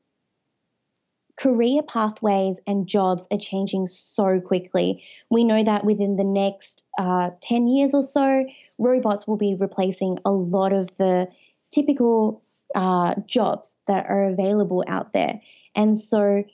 career 1.38 1.82
pathways 1.82 2.60
and 2.66 2.86
jobs 2.86 3.26
are 3.30 3.38
changing 3.38 3.86
so 3.86 4.40
quickly. 4.40 5.02
We 5.30 5.44
know 5.44 5.62
that 5.62 5.84
within 5.84 6.16
the 6.16 6.24
next 6.24 6.84
uh, 6.98 7.30
10 7.40 7.66
years 7.68 7.94
or 7.94 8.02
so, 8.02 8.44
robots 8.78 9.26
will 9.26 9.36
be 9.36 9.54
replacing 9.54 10.18
a 10.24 10.30
lot 10.30 10.72
of 10.72 10.90
the 10.98 11.28
typical 11.70 12.42
uh, 12.74 13.14
jobs 13.26 13.76
that 13.86 14.06
are 14.08 14.24
available 14.24 14.84
out 14.86 15.12
there. 15.12 15.40
And 15.74 15.96
so, 15.96 16.44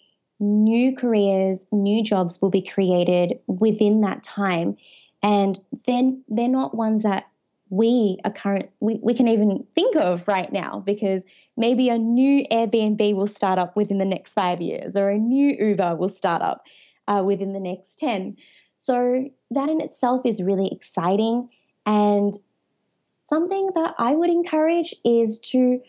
new 0.41 0.95
careers, 0.95 1.67
new 1.73 2.05
jobs 2.05 2.41
will 2.41 2.51
be 2.51 2.63
created 2.63 3.41
within 3.49 4.03
that 4.03 4.23
time. 4.23 4.77
And 5.23 5.59
then 5.87 6.23
they're 6.29 6.49
not 6.49 6.77
ones 6.77 7.03
that 7.03 7.29
we 7.71 8.19
are 8.25 8.31
current 8.31 8.71
we, 8.81 8.99
we 9.03 9.15
can 9.15 9.29
even 9.29 9.67
think 9.75 9.97
of 9.97 10.27
right 10.27 10.53
now 10.53 10.83
because 10.85 11.25
maybe 11.57 11.89
a 11.89 11.99
new 11.99 12.45
Airbnb 12.51 13.15
will 13.15 13.27
start 13.27 13.59
up 13.59 13.77
within 13.77 13.99
the 13.99 14.05
next 14.05 14.33
five 14.33 14.61
years 14.61 14.97
or 14.97 15.11
a 15.11 15.19
new 15.19 15.55
Uber 15.59 15.97
will 15.97 16.09
start 16.09 16.43
up 16.43 16.65
uh, 17.09 17.23
within 17.25 17.53
the 17.53 17.61
next 17.61 17.99
10. 17.99 18.37
So 18.77 19.29
that 19.51 19.69
in 19.69 19.81
itself 19.81 20.23
is 20.25 20.43
really 20.43 20.71
exciting. 20.73 21.49
And 21.85 22.37
something 23.17 23.71
that 23.75 23.95
I 23.99 24.13
would 24.13 24.31
encourage 24.31 24.95
is 25.05 25.39
to 25.51 25.81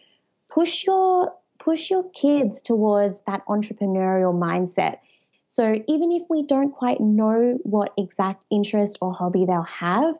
push 0.49 0.85
your 0.85 1.33
push 1.59 1.89
your 1.91 2.09
kids 2.11 2.61
towards 2.61 3.21
that 3.23 3.45
entrepreneurial 3.47 4.33
mindset. 4.33 4.99
So 5.45 5.75
even 5.87 6.11
if 6.11 6.23
we 6.29 6.43
don't 6.43 6.71
quite 6.71 7.01
know 7.01 7.59
what 7.63 7.93
exact 7.97 8.45
interest 8.49 8.97
or 9.01 9.13
hobby 9.13 9.45
they'll 9.45 9.63
have, 9.63 10.15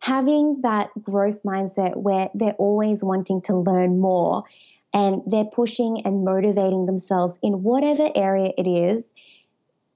having 0.00 0.60
that 0.62 0.90
growth 1.02 1.42
mindset 1.44 1.96
where 1.96 2.30
they're 2.34 2.54
always 2.54 3.04
wanting 3.04 3.42
to 3.42 3.56
learn 3.56 4.00
more 4.00 4.44
and 4.92 5.22
they're 5.26 5.44
pushing 5.44 6.02
and 6.04 6.24
motivating 6.24 6.86
themselves 6.86 7.38
in 7.42 7.62
whatever 7.62 8.10
area 8.14 8.50
it 8.58 8.66
is, 8.66 9.12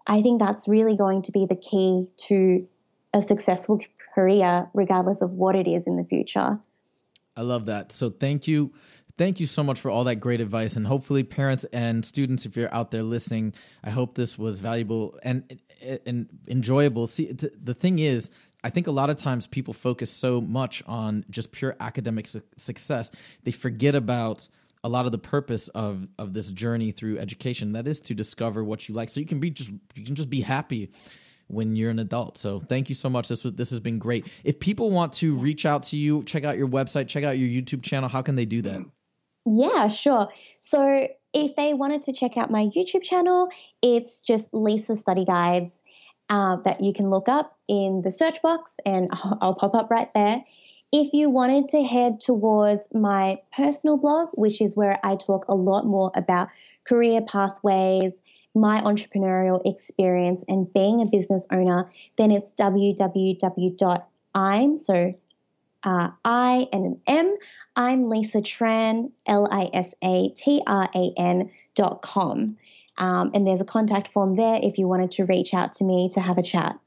I 0.07 0.23
think 0.23 0.39
that's 0.39 0.69
really 0.69 0.97
going 0.97 1.23
to 1.23 1.33
be 1.33 1.47
the 1.47 1.57
key 1.57 2.07
to 2.29 2.69
a 3.15 3.21
successful 3.21 3.81
career, 4.15 4.69
regardless 4.75 5.23
of 5.23 5.35
what 5.35 5.57
it 5.57 5.67
is 5.67 5.87
in 5.87 5.97
the 5.97 6.05
future. 6.05 6.59
I 7.37 7.43
love 7.43 7.67
that. 7.67 7.91
So 7.91 8.11
thank 8.11 8.47
you. 8.47 8.73
Thank 9.17 9.41
you 9.41 9.47
so 9.47 9.63
much 9.63 9.81
for 9.81 9.91
all 9.91 10.05
that 10.05 10.17
great 10.17 10.41
advice. 10.41 10.77
And 10.77 10.87
hopefully, 10.87 11.23
parents 11.23 11.65
and 11.73 12.05
students, 12.05 12.47
if 12.47 12.57
you're 12.57 12.73
out 12.75 12.91
there 12.91 13.03
listening, 13.03 13.55
I 13.83 13.91
hope 13.91 14.17
this 14.17 14.37
was 14.37 14.59
valuable 14.59 15.19
and, 15.23 15.61
and 16.05 16.29
enjoyable. 16.49 17.07
See, 17.07 17.33
the 17.33 17.75
thing 17.75 18.01
is, 18.01 18.29
I 18.65 18.71
think 18.71 18.87
a 18.87 18.91
lot 18.91 19.11
of 19.11 19.17
times 19.17 19.47
people 19.47 19.75
focus 19.75 20.11
so 20.11 20.41
much 20.41 20.83
on 20.87 21.25
just 21.31 21.53
pure 21.53 21.77
academic 21.81 22.27
su- 22.27 22.43
success, 22.57 23.13
they 23.45 23.51
forget 23.53 23.95
about 23.95 24.49
a 24.83 24.89
lot 24.89 25.07
of 25.07 25.13
the 25.13 25.19
purpose 25.19 25.69
of 25.69 26.09
of 26.19 26.33
this 26.33 26.51
journey 26.51 26.91
through 26.91 27.19
education. 27.19 27.73
That 27.73 27.87
is 27.87 28.01
to 28.01 28.15
discover 28.15 28.65
what 28.65 28.89
you 28.89 28.95
like, 28.95 29.11
so 29.11 29.21
you 29.21 29.27
can 29.27 29.39
be 29.39 29.51
just 29.51 29.71
you 29.95 30.05
can 30.05 30.15
just 30.15 30.31
be 30.31 30.41
happy 30.41 30.91
when 31.49 31.77
you're 31.77 31.91
an 31.91 31.99
adult. 31.99 32.39
So 32.39 32.59
thank 32.59 32.89
you 32.89 32.95
so 32.95 33.11
much. 33.11 33.29
This 33.29 33.45
was 33.45 33.53
this 33.53 33.71
has 33.71 33.81
been 33.81 33.99
great. 33.99 34.27
If 34.45 34.59
people 34.61 34.91
want 34.91 35.13
to 35.15 35.37
reach 35.37 35.67
out 35.67 35.83
to 35.85 35.97
you, 35.97 36.25
check 36.25 36.45
out 36.45 36.57
your 36.57 36.69
website, 36.69 37.09
check 37.09 37.23
out 37.23 37.39
your 37.39 37.49
YouTube 37.49 37.83
channel, 37.83 38.09
how 38.09 38.23
can 38.23 38.37
they 38.37 38.47
do 38.47 38.63
that? 38.63 38.81
Yeah, 39.47 39.89
sure. 39.89 40.29
So 40.59 41.07
if 41.35 41.55
they 41.57 41.75
wanted 41.75 42.03
to 42.03 42.13
check 42.13 42.39
out 42.39 42.51
my 42.51 42.67
YouTube 42.67 43.03
channel, 43.03 43.51
it's 43.83 44.23
just 44.23 44.55
Lisa 44.55 44.97
Study 44.97 45.25
Guides 45.27 45.83
uh, 46.29 46.57
that 46.65 46.83
you 46.83 46.93
can 46.93 47.11
look 47.11 47.29
up 47.29 47.57
in 47.69 48.03
the 48.03 48.11
search 48.11 48.43
box 48.43 48.79
and 48.85 49.09
I'll, 49.41 49.55
pop 49.55 49.75
up 49.75 49.91
right 49.91 50.13
there. 50.15 50.45
If 50.93 51.13
you 51.13 51.29
wanted 51.29 51.69
to 51.71 51.83
head 51.83 52.21
towards 52.21 52.87
my 52.95 53.39
personal 53.53 53.97
blog, 53.97 54.29
which 54.35 54.61
is 54.63 54.77
where 54.77 54.99
I 55.03 55.17
talk 55.17 55.47
a 55.49 55.55
lot 55.55 55.87
more 55.87 56.13
about 56.15 56.49
career 56.85 57.21
pathways, 57.21 58.23
my 58.55 58.81
entrepreneurial 58.83 59.61
experience, 59.67 60.45
and 60.47 60.73
being 60.73 61.03
a 61.03 61.07
business 61.07 61.49
owner, 61.51 61.91
then 62.17 62.31
it's 62.31 62.53
www.i'm, 62.53 63.99
so 64.79 65.13
uh, 65.85 66.11
I 66.25 66.67
and 66.73 66.85
an 66.87 67.01
M. 67.07 67.37
I'm 67.77 68.09
Lisa 68.09 68.39
Tran, 68.39 69.11
L 69.27 69.47
I 69.51 69.69
S 69.73 69.95
A 70.03 70.31
T 70.31 70.63
R 70.67 70.89
A 70.95 71.13
N 71.17 71.51
dot 71.75 72.03
com. 72.03 72.57
Um, 72.97 73.33
and 73.35 73.47
there's 73.47 73.61
a 73.61 73.65
contact 73.65 74.09
form 74.09 74.37
there 74.37 74.59
if 74.63 74.79
you 74.79 74.87
wanted 74.87 75.11
to 75.13 75.25
reach 75.25 75.55
out 75.55 75.73
to 75.73 75.85
me 75.85 76.09
to 76.11 76.21
have 76.21 76.39
a 76.39 76.43
chat. 76.43 76.79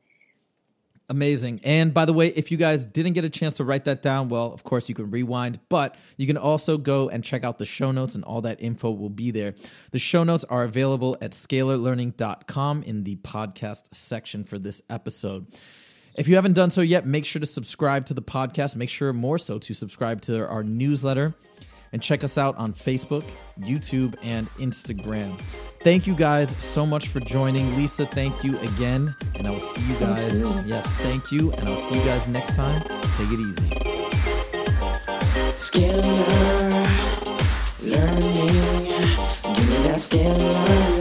Amazing. 1.10 1.62
And 1.64 1.94
by 1.94 2.04
the 2.04 2.12
way, 2.12 2.28
if 2.28 2.52
you 2.52 2.58
guys 2.58 2.86
didn't 2.86 3.14
get 3.14 3.24
a 3.24 3.30
chance 3.30 3.54
to 3.56 3.64
write 3.64 3.86
that 3.86 4.02
down, 4.02 4.28
well, 4.28 4.52
of 4.52 4.66
course 4.66 4.90
you 4.90 4.96
can 4.96 5.10
rewind, 5.10 5.60
but 5.70 5.96
you 6.18 6.28
can 6.28 6.36
also 6.36 6.78
go 6.78 7.08
and 7.08 7.24
check 7.24 7.46
out 7.46 7.60
the 7.60 7.66
show 7.66 7.92
notes 7.92 8.14
and 8.14 8.26
all 8.26 8.42
that 8.42 8.62
info 8.62 8.92
will 8.92 9.10
be 9.10 9.32
there. 9.32 9.56
The 9.92 10.00
show 10.00 10.26
notes 10.26 10.44
are 10.46 10.64
available 10.64 11.16
at 11.22 11.32
scalarlearning.com 11.32 12.84
in 12.84 13.06
the 13.06 13.16
podcast 13.18 13.96
section 13.96 14.44
for 14.44 14.60
this 14.60 14.82
episode. 14.90 15.48
If 16.18 16.28
you 16.28 16.36
haven't 16.36 16.54
done 16.54 16.72
so 16.72 16.82
yet, 16.82 17.06
make 17.06 17.24
sure 17.24 17.40
to 17.40 17.46
subscribe 17.46 18.08
to 18.08 18.14
the 18.14 18.22
podcast. 18.22 18.76
Make 18.76 18.90
sure 18.90 19.14
more 19.14 19.38
so 19.38 19.60
to 19.60 19.74
subscribe 19.74 20.22
to 20.24 20.46
our 20.46 20.64
newsletter 20.64 21.36
and 21.92 22.02
check 22.02 22.24
us 22.24 22.38
out 22.38 22.56
on 22.58 22.74
Facebook, 22.74 23.24
YouTube, 23.60 24.16
and 24.22 24.50
Instagram. 24.56 25.40
Thank 25.84 26.08
you 26.08 26.16
guys 26.16 26.56
so 26.64 26.86
much 26.86 27.08
for 27.08 27.20
joining. 27.20 27.76
Lisa, 27.76 28.06
thank 28.06 28.44
you 28.44 28.58
again. 28.60 29.16
And 29.36 29.48
I 29.48 29.52
will 29.52 29.60
see 29.60 29.82
you 29.82 29.96
guys. 30.00 30.42
you. 30.42 30.62
Yes, 30.66 30.88
thank 30.98 31.32
you. 31.32 31.52
And 31.54 31.70
I'll 31.70 31.78
see 31.78 31.96
you 31.98 32.04
guys 32.06 32.28
next 32.28 32.56
time. 32.56 32.82
Take 33.18 33.32
it 33.32 33.40
easy. 33.40 33.70
Scalar 35.56 36.88
learning. 37.82 38.38
Give 39.56 39.70
me 39.70 39.78
that 39.84 39.98
scalar 39.98 40.97